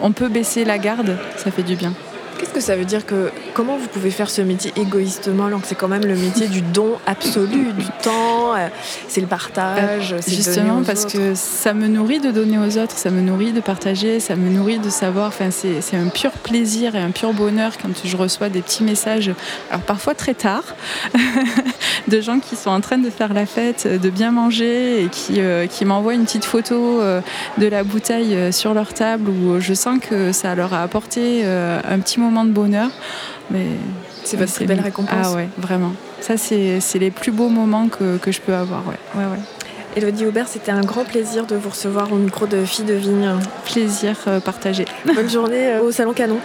on 0.00 0.12
peut 0.12 0.28
baisser 0.28 0.64
la 0.64 0.78
garde, 0.78 1.16
ça 1.36 1.50
fait 1.50 1.62
du 1.62 1.76
bien. 1.76 1.92
Qu'est-ce 2.38 2.52
que 2.52 2.60
ça 2.60 2.76
veut 2.76 2.84
dire 2.84 3.06
que 3.06 3.30
comment 3.54 3.76
vous 3.76 3.88
pouvez 3.88 4.10
faire 4.10 4.28
ce 4.28 4.42
métier 4.42 4.72
égoïstement 4.76 5.46
alors 5.46 5.62
que 5.62 5.66
c'est 5.66 5.74
quand 5.74 5.88
même 5.88 6.04
le 6.04 6.14
métier 6.14 6.48
du 6.48 6.60
don 6.60 6.98
absolu, 7.06 7.72
du 7.72 7.86
temps, 8.02 8.54
euh, 8.54 8.68
c'est 9.08 9.22
le 9.22 9.26
partage, 9.26 10.14
c'est 10.20 10.34
justement 10.34 10.82
parce 10.82 11.06
que 11.06 11.34
ça 11.34 11.72
me 11.72 11.86
nourrit 11.86 12.20
de 12.20 12.30
donner 12.30 12.58
aux 12.58 12.78
autres, 12.78 12.96
ça 12.96 13.10
me 13.10 13.22
nourrit 13.22 13.52
de 13.52 13.60
partager, 13.60 14.20
ça 14.20 14.36
me 14.36 14.50
nourrit 14.50 14.78
de 14.78 14.90
savoir. 14.90 15.28
Enfin, 15.28 15.50
c'est 15.50 15.96
un 15.96 16.08
pur 16.08 16.32
plaisir 16.32 16.94
et 16.94 17.00
un 17.00 17.10
pur 17.10 17.32
bonheur 17.32 17.72
quand 17.80 17.88
je 18.04 18.16
reçois 18.16 18.50
des 18.50 18.60
petits 18.60 18.84
messages, 18.84 19.30
alors 19.70 19.82
parfois 19.82 20.14
très 20.14 20.34
tard, 20.34 20.64
de 22.08 22.20
gens 22.20 22.38
qui 22.38 22.56
sont 22.56 22.70
en 22.70 22.80
train 22.80 22.98
de 22.98 23.08
faire 23.08 23.32
la 23.32 23.46
fête, 23.46 23.88
de 23.88 24.10
bien 24.10 24.30
manger 24.30 25.04
et 25.04 25.08
qui, 25.08 25.40
euh, 25.40 25.66
qui 25.66 25.86
m'envoient 25.86 26.14
une 26.14 26.24
petite 26.24 26.44
photo 26.44 27.00
euh, 27.00 27.22
de 27.56 27.66
la 27.66 27.82
bouteille 27.82 28.52
sur 28.52 28.74
leur 28.74 28.92
table 28.92 29.30
où 29.30 29.58
je 29.60 29.72
sens 29.72 29.98
que 29.98 30.32
ça 30.32 30.54
leur 30.54 30.74
a 30.74 30.82
apporté 30.82 31.44
un 31.44 31.98
petit 32.00 32.20
moment 32.20 32.25
de 32.30 32.50
bonheur. 32.50 32.90
Mais 33.50 33.66
c'est 34.24 34.36
votre 34.36 34.64
belle 34.64 34.80
récompense. 34.80 35.26
Ah 35.32 35.32
ouais, 35.34 35.48
vraiment. 35.58 35.92
Ça, 36.20 36.36
c'est 36.36 36.98
les 36.98 37.10
plus 37.10 37.32
beaux 37.32 37.48
moments 37.48 37.88
que, 37.88 38.16
que 38.18 38.32
je 38.32 38.40
peux 38.40 38.54
avoir. 38.54 38.82
Ouais. 38.86 38.98
Ouais, 39.14 39.24
ouais. 39.30 39.38
Elodie 39.96 40.26
Aubert, 40.26 40.46
c'était 40.46 40.72
un 40.72 40.82
grand 40.82 41.04
plaisir 41.04 41.46
de 41.46 41.56
vous 41.56 41.70
recevoir 41.70 42.12
au 42.12 42.16
micro 42.16 42.46
de 42.46 42.66
Fille 42.66 42.84
de 42.84 42.92
Vigne. 42.92 43.30
Plaisir 43.64 44.14
euh, 44.26 44.40
partagé. 44.40 44.84
Bonne 45.06 45.30
journée 45.30 45.68
euh, 45.68 45.80
au 45.80 45.90
Salon 45.90 46.12
Canon. 46.12 46.38